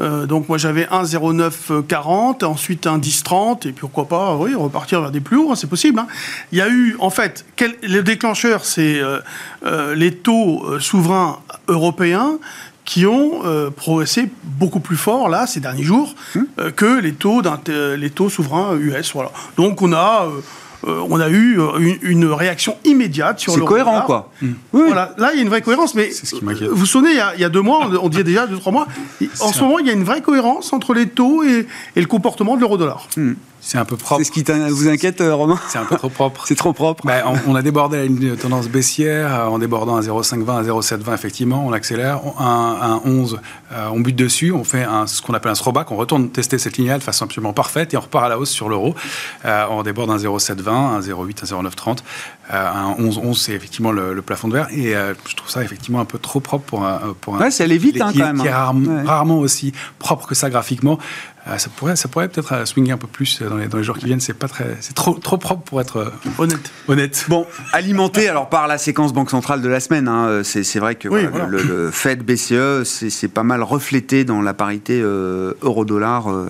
[0.00, 4.34] Euh, donc, moi, j'avais un 0,9, 40, ensuite un 10, 30, et puis pourquoi pas,
[4.36, 5.98] oui, repartir vers des plus hauts, hein, c'est possible.
[5.98, 6.06] hein.
[6.52, 9.20] Il y a eu, en fait, quel, le déclencheur, c'est euh,
[9.66, 11.38] euh, les taux euh, souverains
[11.68, 12.38] européens
[12.84, 16.14] qui ont euh, progressé beaucoup plus fort là ces derniers jours
[16.58, 17.40] euh, que les taux
[17.96, 20.28] les taux souverains US voilà donc on a
[20.86, 24.30] euh, on a eu euh, une, une réaction immédiate sur C'est le cohérent, quoi.
[24.42, 24.50] Oui.
[24.72, 26.68] Voilà, là il y a une vraie cohérence, mais C'est ce qui m'inquiète.
[26.68, 28.46] vous vous souvenez, il y a, il y a deux mois, on, on disait déjà
[28.46, 28.86] deux trois mois,
[29.40, 31.66] en ce moment il y a une vraie cohérence entre les taux et,
[31.96, 33.08] et le comportement de l'euro-dollar.
[33.66, 34.20] C'est un peu propre.
[34.22, 35.58] C'est ce qui vous inquiète, euh, Romain?
[35.68, 36.44] C'est un peu trop propre.
[36.46, 37.06] C'est trop propre.
[37.06, 40.58] Bah, on, on a débordé la ligne de tendance baissière euh, en débordant à 0,520
[40.58, 43.40] à 0,720 effectivement, on accélère, un, un 11,
[43.72, 46.58] euh, on bute dessus, on fait un, ce qu'on appelle un throwback, on retourne tester
[46.58, 48.94] cette ligne-là de façon absolument parfaite et on repart à la hausse sur l'euro.
[49.46, 52.04] Euh, on déborde un 0,720, un 0,8, un 0,930,
[52.52, 55.62] euh, un 11, 11 c'est effectivement le, le plafond de verre et je trouve ça
[55.62, 58.18] effectivement un peu trop propre pour un, pour un Ouais, ça allait vite, hein, qui,
[58.18, 58.56] quand même, qui est hein.
[58.56, 59.02] rare- Ouais.
[59.04, 60.98] rarement aussi propre que ça graphiquement.
[61.46, 63.76] Euh, ça pourrait, ça pourrait peut-être euh, swinguer un peu plus euh, dans les, dans
[63.76, 64.20] les jours qui viennent.
[64.20, 66.70] C'est pas très, c'est trop, trop propre pour être euh, Honnête.
[66.88, 67.26] honnête.
[67.28, 71.08] Bon, alimenté alors par la séquence banque centrale de la semaine, hein, c'est vrai que
[71.08, 71.46] Oui, voilà, voilà.
[71.46, 76.46] Le, le Fed BCE, c'est c'est pas mal reflété dans la parité euh, euro-dollar euh,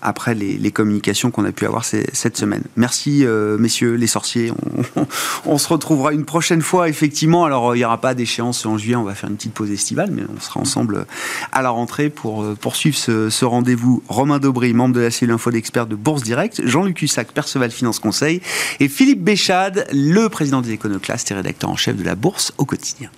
[0.00, 2.62] après les, les communications qu'on a pu avoir ces- cette semaine.
[2.76, 4.52] Merci euh, messieurs les sorciers.
[4.96, 5.06] On,
[5.46, 7.44] on se retrouvera une prochaine fois effectivement.
[7.44, 10.10] Alors il n'y aura pas d'échéance en juillet, on va faire une petite pause estivale,
[10.12, 11.06] mais on sera ensemble
[11.50, 14.04] à la rentrée pour poursuivre ce, ce rendez-vous.
[14.08, 17.98] Romain Daubry, membre de la cellule info d'experts de Bourse Direct, Jean-Luc Hussac, Perceval Finance
[17.98, 18.40] Conseil,
[18.80, 22.64] et Philippe Béchade, le président des Éconoclastes et rédacteur en chef de la Bourse au
[22.64, 23.10] quotidien.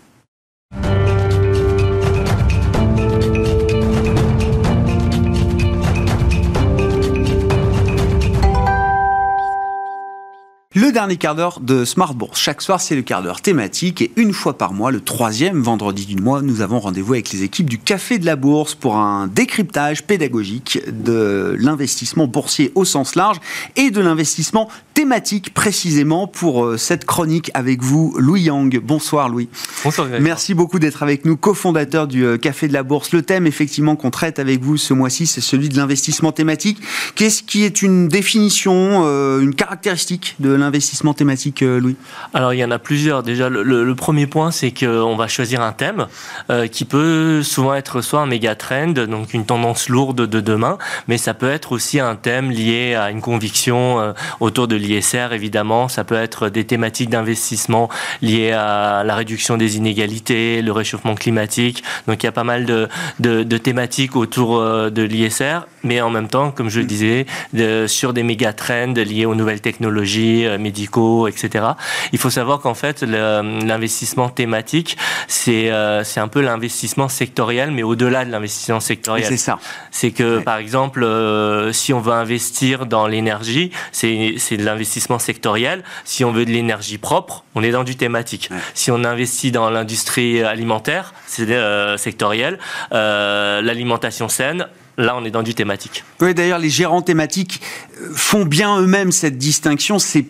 [10.80, 12.38] Le dernier quart d'heure de Smart Bourse.
[12.38, 16.06] Chaque soir, c'est le quart d'heure thématique et une fois par mois, le troisième vendredi
[16.06, 19.26] du mois, nous avons rendez-vous avec les équipes du Café de la Bourse pour un
[19.26, 23.38] décryptage pédagogique de l'investissement boursier au sens large
[23.74, 24.68] et de l'investissement
[25.02, 28.80] thématique précisément pour euh, cette chronique avec vous, Louis Yang.
[28.80, 29.48] Bonsoir Louis.
[29.84, 30.20] Bonsoir Greg.
[30.20, 33.12] Merci beaucoup d'être avec nous, cofondateur du euh, Café de la Bourse.
[33.12, 36.78] Le thème, effectivement, qu'on traite avec vous ce mois-ci, c'est celui de l'investissement thématique.
[37.14, 41.94] Qu'est-ce qui est une définition, euh, une caractéristique de l'investissement thématique, euh, Louis?
[42.34, 43.22] Alors il y en a plusieurs.
[43.22, 46.08] Déjà, le, le- le premier point, c'est qu'on va choisir un thème
[46.50, 50.76] euh, qui peut souvent être soit un méga trend, donc une tendance lourde de demain,
[51.06, 55.88] mais ça peut être aussi un thème lié à une conviction autour de l'ISR, évidemment.
[55.88, 57.88] Ça peut être des thématiques d'investissement
[58.22, 61.82] liées à la réduction des inégalités, le réchauffement climatique.
[62.06, 62.88] Donc il y a pas mal de,
[63.20, 67.26] de, de thématiques autour euh, de l'ISR, mais en même temps, comme je le disais,
[67.52, 71.64] de- sur des méga trends liés aux nouvelles technologies, euh, médicaux, etc.
[72.12, 77.82] Il faut savoir qu'en fait, l'investissement thématique, c'est euh, c'est un peu l'investissement sectoriel, mais
[77.82, 79.26] au-delà de l'investissement sectoriel.
[79.26, 79.58] C'est ça.
[79.90, 80.42] C'est que, Ouais.
[80.42, 85.82] par exemple, euh, si on veut investir dans l'énergie, c'est c'est de l'investissement sectoriel.
[86.04, 88.48] Si on veut de l'énergie propre, on est dans du thématique.
[88.50, 88.58] Ouais.
[88.74, 92.58] Si on investit dans l'industrie alimentaire, c'est euh, sectoriel.
[92.92, 96.04] Euh, L'alimentation saine, là, on est dans du thématique.
[96.20, 97.60] Oui, d'ailleurs, les gérants thématiques
[98.00, 99.98] euh, font bien eux-mêmes cette distinction.
[99.98, 100.26] C'est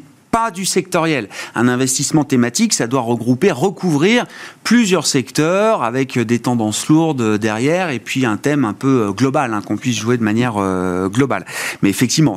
[0.53, 1.29] du sectoriel.
[1.55, 4.25] Un investissement thématique, ça doit regrouper, recouvrir
[4.65, 9.55] plusieurs secteurs avec des tendances lourdes derrière et puis un thème un peu euh, global,
[9.55, 11.45] hein, qu'on puisse jouer de manière euh, globale.
[11.83, 12.37] Mais effectivement,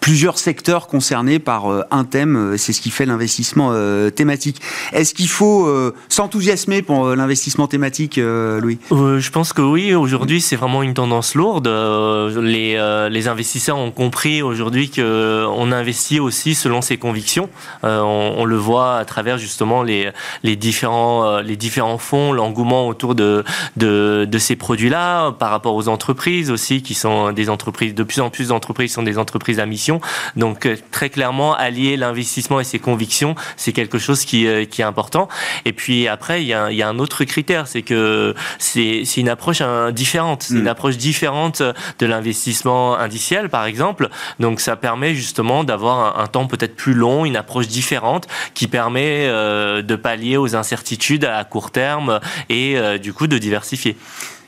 [0.00, 3.72] plusieurs secteurs concernés par euh, un thème, c'est ce qui fait l'investissement
[4.14, 4.60] thématique.
[4.92, 5.68] Est-ce qu'il faut
[6.08, 8.78] s'enthousiasmer pour l'investissement thématique, Louis?
[8.90, 11.68] Je pense que oui, aujourd'hui c'est vraiment une tendance lourde.
[11.68, 17.33] Les, les investisseurs ont compris aujourd'hui qu'on investit aussi selon ses convictions.
[17.84, 20.10] Euh, on, on le voit à travers justement les,
[20.42, 23.44] les, différents, euh, les différents fonds, l'engouement autour de,
[23.76, 28.20] de, de ces produits-là, par rapport aux entreprises aussi, qui sont des entreprises, de plus
[28.20, 30.00] en plus d'entreprises sont des entreprises à mission.
[30.36, 34.84] Donc euh, très clairement, allier l'investissement et ses convictions, c'est quelque chose qui, qui est
[34.84, 35.28] important.
[35.64, 38.34] Et puis après, il y a, un- il y a un autre critère, c'est que
[38.58, 39.62] c'est une approche
[39.92, 40.42] différente.
[40.44, 40.58] C'est Mm.
[40.58, 41.62] une approche différente
[41.98, 44.08] de l'investissement indiciel, par exemple.
[44.40, 48.66] Donc ça permet justement d'avoir un, un temps peut-être plus long, une approche différente qui
[48.66, 53.96] permet euh, de pallier aux incertitudes à court terme et euh, du coup de diversifier.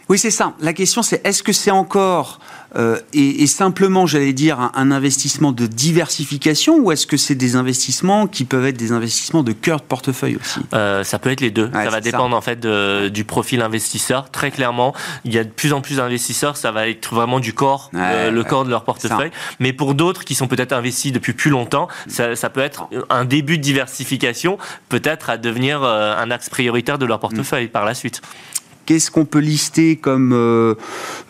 [0.09, 0.55] Oui, c'est ça.
[0.61, 2.39] La question, c'est est-ce que c'est encore
[2.75, 8.27] euh, est, simplement, j'allais dire, un, investissement de diversification ou est-ce que c'est des investissements
[8.27, 10.61] qui peuvent être des investissements de cœur de portefeuille aussi?
[10.75, 11.71] Euh, Ça peut être les deux.
[11.73, 14.31] ça va dépendre en fait du profil investisseur.
[14.31, 14.95] Très clairement,
[15.25, 18.31] il y a de plus en plus d'investisseurs, ça va être vraiment du corps, euh,
[18.31, 19.31] le corps de leur portefeuille.
[19.61, 23.25] Mais pour d'autres qui sont peut-être investis depuis plus longtemps, ça, ça, peut être un
[23.25, 24.59] début de diversification,
[24.89, 28.23] peut-être à devenir un axe prioritaire de leur portefeuille par la suite
[28.87, 30.75] qu'est-ce qu'on peut lister comme euh,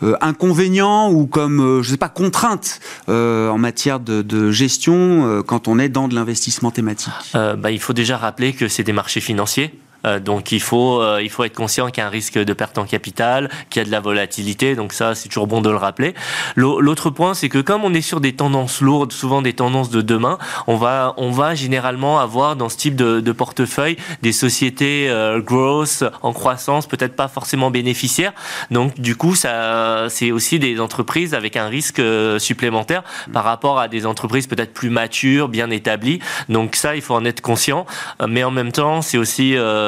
[0.03, 5.79] euh, inconvénient ou comme, euh, je sais pas, contrainte en matière de, gestion quand on
[5.79, 7.11] est dans de l'investissement thématique?
[7.33, 9.73] Bah, Il faut déjà rappeler que c'est des marchés financiers.
[10.05, 12.53] Euh, donc il faut, euh, il faut être conscient qu'il y a un risque de
[12.53, 15.69] perte en capital, qu'il y a de la volatilité, donc ça c'est toujours bon de
[15.69, 16.13] le rappeler.
[16.55, 20.01] L'autre point c'est que comme on est sur des tendances lourdes, souvent des tendances de
[20.01, 20.37] demain,
[20.67, 26.03] on va, on va généralement avoir dans ce type de, portefeuille des sociétés euh, growth
[26.23, 28.33] en croissance, peut-être pas forcément bénéficiaires.
[28.71, 32.01] Donc du coup c'est aussi des entreprises avec un risque
[32.39, 36.19] supplémentaire par rapport à des entreprises peut-être plus matures, bien établies.
[36.49, 37.85] Donc ça il faut en être conscient,
[38.27, 39.86] mais en même temps c'est aussi euh,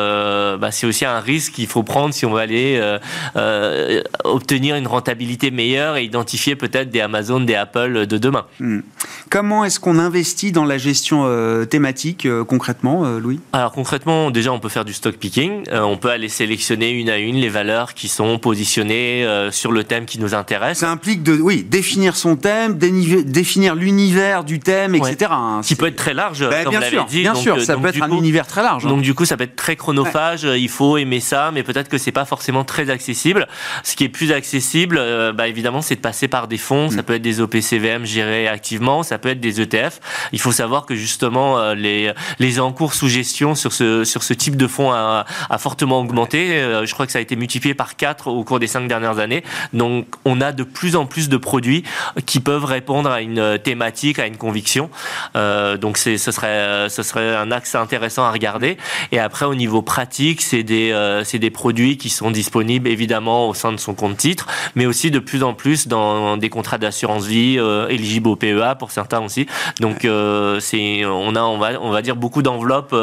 [0.57, 2.99] bah, c'est aussi un risque qu'il faut prendre si on veut aller euh,
[3.35, 8.45] euh, obtenir une rentabilité meilleure et identifier peut-être des Amazon, des Apple de demain.
[8.59, 8.79] Hmm.
[9.29, 11.27] Comment est-ce qu'on investit dans la gestion
[11.69, 13.39] thématique concrètement, Louis?
[13.53, 15.63] Alors concrètement, déjà on peut faire du stock picking.
[15.71, 20.05] on peut aller sélectionner une à une les valeurs qui sont positionnées sur le thème
[20.05, 20.79] qui nous intéresse.
[20.79, 25.31] Ça implique de, oui, définir son thème, définir l'univers du thème, etc.
[25.31, 27.21] Hein, qui peut être très large, ben, comme bien sûr, dit.
[27.21, 28.85] Bien sûr, ça peut être un univers très large.
[28.85, 28.89] Hein.
[28.89, 31.97] Donc du coup, ça peut être très chronophage, il faut aimer ça, mais peut-être que
[31.97, 33.47] c'est pas forcément très accessible.
[33.83, 36.91] Ce qui est plus accessible, euh, bah, évidemment, c'est de passer par des fonds.
[36.91, 37.03] Ça mm.
[37.03, 39.99] peut être des OPCVM gérés activement, ça peut être des ETF.
[40.31, 44.33] Il faut savoir que justement euh, les les encours sous gestion sur ce sur ce
[44.33, 46.59] type de fonds a, a fortement augmenté.
[46.59, 49.17] Euh, je crois que ça a été multiplié par 4 au cours des cinq dernières
[49.17, 49.43] années.
[49.73, 51.83] Donc, on a de plus en plus de produits
[52.27, 54.91] qui peuvent répondre à une thématique, à une conviction.
[55.33, 58.77] donc, ce serait ce serait un axe intéressant à regarder.
[59.11, 63.53] Et après, au niveau pratique, c'est des, euh, des produits qui sont disponibles évidemment au
[63.53, 67.25] sein de son compte titre, mais aussi de plus en plus dans des contrats d'assurance
[67.25, 69.47] vie euh, éligibles au PEA pour certains aussi.
[69.79, 70.59] Donc euh,
[71.05, 72.95] on a on va on va dire beaucoup d'enveloppes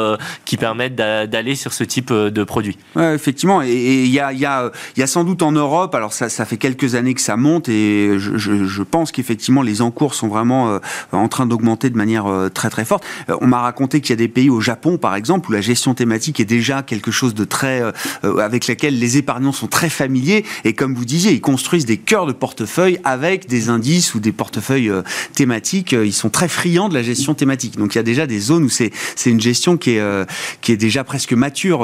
[0.45, 2.77] qui permettent d'aller sur ce type de produits.
[2.95, 6.13] Ouais, effectivement, et il y a y a y a sans doute en Europe, alors
[6.13, 10.13] ça ça fait quelques années que ça monte et je, je pense qu'effectivement les encours
[10.13, 10.79] sont vraiment
[11.11, 13.05] en train d'augmenter de manière très très forte.
[13.41, 15.93] on m'a raconté qu'il y a des pays au Japon par exemple où la gestion
[15.93, 17.91] thématique est déjà quelque chose de très euh,
[18.23, 21.97] euh, avec laquelle les épargnants sont très familiers et comme vous disiez, ils construisent des
[21.97, 25.01] cœurs de portefeuille avec des indices ou des portefeuilles euh,
[25.33, 25.93] thématiques.
[25.93, 27.77] Ils sont très friands de la gestion thématique.
[27.77, 30.27] Donc il y a déjà des zones où c'est c'est une gestion qui est
[30.61, 31.81] qui est déjà presque mature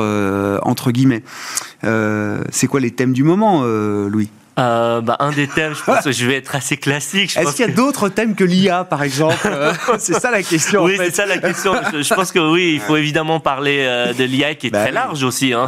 [0.64, 1.24] entre guillemets.
[1.84, 4.30] c'est quoi les thèmes du moment, Louis?
[4.60, 7.36] Euh, bah, un des thèmes, je pense que je vais être assez classique.
[7.36, 10.84] Est-ce qu'il y a d'autres thèmes que l'IA, par exemple euh, C'est ça la question.
[10.84, 11.74] Oui, c'est ça la question.
[11.91, 14.91] Je, pense que oui, il faut évidemment parler euh, de l'IA qui est bah très
[14.91, 15.54] large aussi.
[15.54, 15.66] Hein.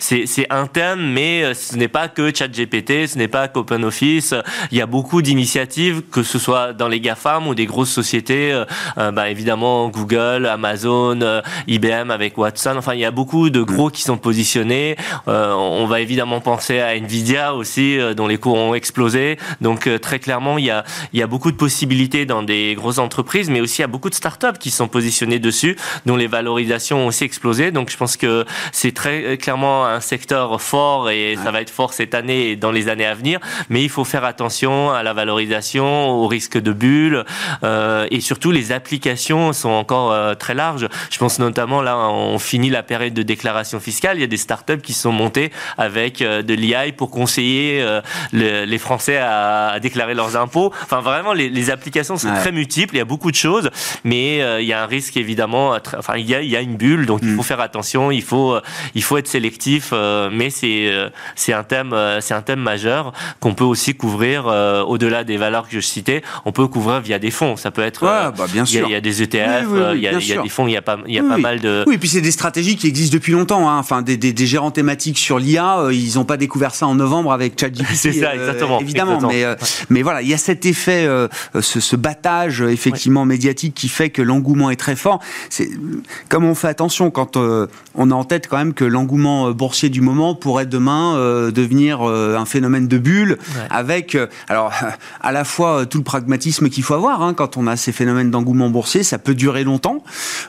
[0.00, 4.34] C'est un thème, mais euh, ce n'est pas que ChatGPT, ce n'est pas qu'OpenOffice.
[4.70, 8.62] Il y a beaucoup d'initiatives, que ce soit dans les GAFAM ou des grosses sociétés,
[8.96, 12.74] bah, évidemment Google, Amazon, IBM avec Watson.
[12.78, 14.96] Enfin, il y a beaucoup de gros qui sont positionnés.
[15.26, 19.36] on va évidemment penser à Nvidia aussi dont les cours ont explosé.
[19.60, 22.74] Donc euh, très clairement, il y a, il y a beaucoup de possibilités dans des
[22.76, 26.14] grosses entreprises, mais aussi il y a beaucoup de startups qui sont positionnées dessus, dont
[26.14, 27.72] les valorisations ont aussi explosé.
[27.72, 31.70] Donc je pense que c'est très euh, clairement un secteur fort et ça va être
[31.70, 33.40] fort cette année et dans les années à venir.
[33.70, 37.24] Mais il faut faire attention à la valorisation, au risque de bulle
[37.64, 40.88] euh, et surtout les applications sont encore euh, très larges.
[41.10, 44.18] Je pense notamment là, on finit la période de déclaration fiscale.
[44.18, 47.84] Il y a des startups qui sont montées avec de l'IA pour conseiller
[48.32, 50.72] les Français à, déclarer leurs impôts.
[50.82, 52.94] Enfin, vraiment, les, applications sont très multiples.
[52.94, 53.70] Il y a beaucoup de choses,
[54.04, 55.76] mais euh, il y a un risque évidemment.
[55.96, 57.36] Enfin, il y a, il y a une bulle, donc il mm.
[57.36, 58.10] faut faire attention.
[58.10, 58.60] Il faut, euh,
[58.94, 59.90] il faut être sélectif.
[59.92, 60.90] Euh, mais c'est,
[61.36, 64.46] c'est un thème, c'est un thème majeur qu'on peut aussi couvrir
[64.86, 66.22] au-delà des valeurs que je citais.
[66.44, 67.56] On peut couvrir via des fonds.
[67.56, 68.02] Ça peut être.
[68.02, 68.86] bah, bien sûr.
[68.88, 70.66] Il y, a des ETF, il, y a, il y a des fonds.
[70.66, 71.84] Il y a pas, il y a pas mal de.
[71.86, 73.68] Oui, et puis c'est des stratégies qui existent depuis longtemps.
[73.68, 73.78] Hein.
[73.78, 77.32] Enfin, des, des, des, gérants thématiques sur l'IA, ils n'ont pas découvert ça en novembre
[77.32, 78.01] avec ChatGPT.
[78.02, 78.80] C'est ça, euh, exactement.
[78.80, 79.54] évidemment, mais euh,
[79.88, 81.28] mais voilà, il y a cet effet, euh,
[81.60, 85.20] ce, ce, battage effectivement médiatique qui fait que l'engouement est très fort.
[85.50, 85.70] C'est
[86.28, 90.00] comme on fait attention quand on a en tête quand même que l'engouement boursier du
[90.00, 91.14] moment pourrait demain
[91.50, 93.38] devenir un phénomène de bulle,
[93.70, 94.16] avec
[94.48, 94.72] alors
[95.20, 98.30] à la fois tout le pragmatisme qu'il faut avoir hein, quand on a ces phénomènes
[98.30, 100.02] d'engouement boursier, ça peut durer longtemps.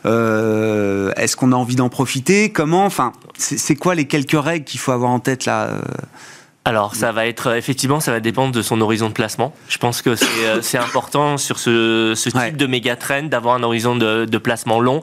[0.06, 2.50] Est-ce qu'on a envie d'en profiter?
[2.52, 2.86] Comment?
[2.86, 5.70] Enfin, c'est quoi les quelques règles qu'il faut avoir en tête là
[6.66, 9.54] alors, ça va être effectivement, ça va dépendre de son horizon de placement.
[9.68, 13.64] Je pense que c'est euh, important sur ce, ce type de méga trend d'avoir un
[13.64, 15.02] horizon de, de, placement long.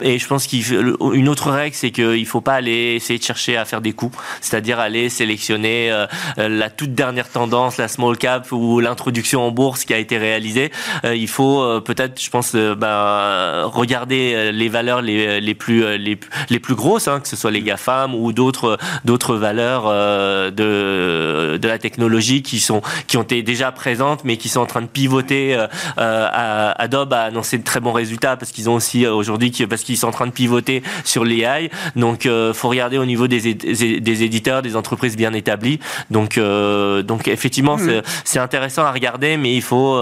[0.00, 3.64] et je pense qu'une autre règle, c'est qu'il faut pas aller essayer de chercher à
[3.64, 8.78] faire des coups, c'est-à-dire aller sélectionner euh, la toute dernière tendance, la small cap ou
[8.78, 10.70] l'introduction en bourse qui a été réalisée.
[11.04, 16.58] Euh, il faut peut-être, je pense, bah, regarder les valeurs les, les plus les, les
[16.60, 19.86] plus grosses, hein, que ce soit les GAFAM ou d'autres d'autres valeurs
[20.52, 24.66] de de, la technologie qui sont qui ont été déjà présentes mais qui sont en
[24.66, 25.54] train de pivoter.
[25.54, 25.66] Euh,
[25.98, 29.82] euh, Adobe a annoncé de très bons résultats parce qu'ils ont aussi euh, aujourd'hui parce
[29.82, 31.70] qu'ils sont en train de pivoter sur l'AI.
[31.96, 35.80] Donc il faut regarder au niveau des, des, éditeurs, des entreprises bien établies.
[36.10, 38.02] Donc donc effectivement mmh.
[38.24, 39.96] c'est intéressant à regarder mais il faut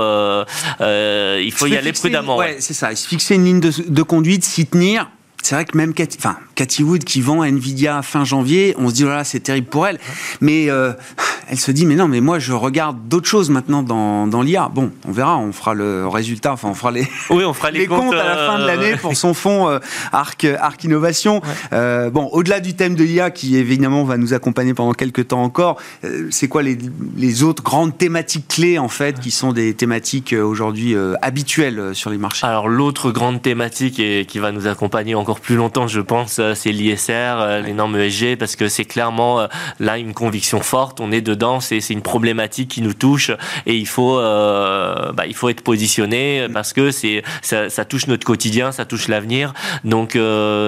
[0.81, 2.37] il faut y aller prudemment.
[2.37, 2.95] Ouais, c'est ça.
[2.95, 5.09] Se fixer une ligne de, de conduite, s'y tenir
[5.43, 9.05] c'est vrai que même enfin, Cathy Wood qui vend Nvidia fin janvier, on se dit,
[9.05, 9.99] voilà, c'est terrible pour elle.
[10.43, 10.93] Mais euh,
[11.49, 14.69] elle se dit, mais non, mais moi, je regarde d'autres choses maintenant dans, dans l'IA.
[14.69, 17.87] Bon, on verra, on fera le résultat, enfin, on fera les, oui, on fera les,
[17.87, 19.79] comptes, à la fin de l'année euh, pour son fonds euh,
[20.13, 21.41] Arc, Arc Innovation.
[21.73, 25.81] bon, au-delà du thème de l'IA, qui évidemment va nous accompagner pendant quelques temps encore,
[26.29, 26.77] c'est quoi les,
[27.17, 32.19] les, autres grandes thématiques clés, en fait, qui sont des thématiques aujourd'hui habituelles sur les
[32.19, 32.47] marchés?
[32.47, 36.73] Alors, l'autre grande thématique et qui va nous accompagner encore plus longtemps, je pense, c'est
[36.73, 39.47] l'ISR, euh, les normes ESG, parce que c'est clairement euh,
[39.79, 41.01] là une conviction forte.
[41.01, 43.31] On est dedans, c'est une problématique qui nous touche
[43.67, 48.27] et il faut, bah, il faut être positionné parce que c'est ça, ça, touche notre
[48.27, 49.55] quotidien, ça touche l'avenir.
[49.85, 50.13] Donc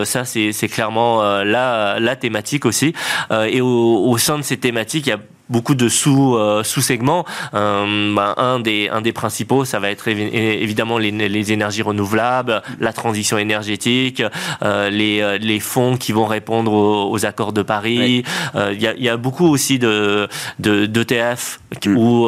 [0.04, 2.94] ça, c'est clairement la, la thématique aussi.
[3.30, 5.20] et au, au sein de ces thématiques, il y a
[5.52, 7.24] beaucoup de sous euh, sous segments.
[7.54, 12.62] Euh, ben, un des un des principaux, ça va être évidemment les, les énergies renouvelables,
[12.80, 14.22] la transition énergétique,
[14.62, 18.24] euh, les les fonds qui vont répondre aux, accords de Paris.
[18.54, 20.28] Il y, a, y, a, beaucoup aussi de
[20.58, 21.96] d'ETF mm.
[21.96, 22.26] ou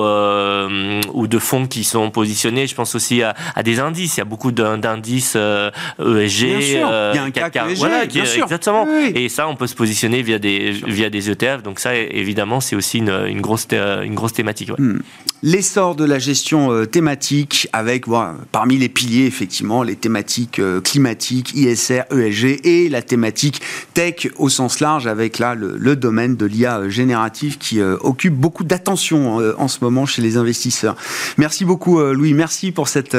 [1.19, 2.67] ou de fonds qui sont positionnés.
[2.67, 4.17] Je pense aussi à, à des indices.
[4.17, 6.45] Il y a beaucoup d'indices ESG.
[6.45, 6.89] Bien sûr.
[7.13, 8.87] il y a un CAC, ESG, voilà, qui, exactement.
[9.15, 11.63] Et ça, on peut se positionner via des via des ETF.
[11.63, 14.71] Donc ça, évidemment, c'est aussi une une, grosse, une grosse thématique.
[14.79, 14.99] Hmm.
[15.47, 18.07] L'essor de la gestion euh, thématique avec,
[18.51, 23.61] parmi les piliers, effectivement, les thématiques euh, climatiques, ISR, ESG et la thématique
[23.93, 28.65] tech au sens large avec là le, domaine de l'IA euh, générative qui occupe beaucoup
[28.65, 30.97] d'attention en ce moment chez les investisseurs.
[31.37, 33.17] Merci beaucoup Louis, merci pour cette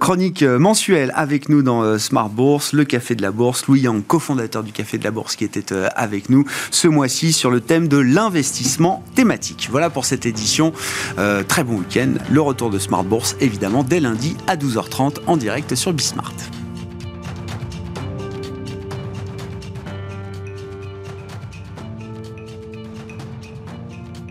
[0.00, 3.66] chronique mensuelle avec nous dans Smart Bourse, le Café de la Bourse.
[3.66, 7.50] Louis Yang, cofondateur du Café de la Bourse qui était avec nous ce mois-ci sur
[7.50, 9.68] le thème de l'investissement thématique.
[9.70, 10.72] Voilà pour cette édition.
[11.36, 12.14] Euh, très bon week-end.
[12.30, 16.32] Le retour de Smart Bourse, évidemment, dès lundi à 12h30 en direct sur Bismart.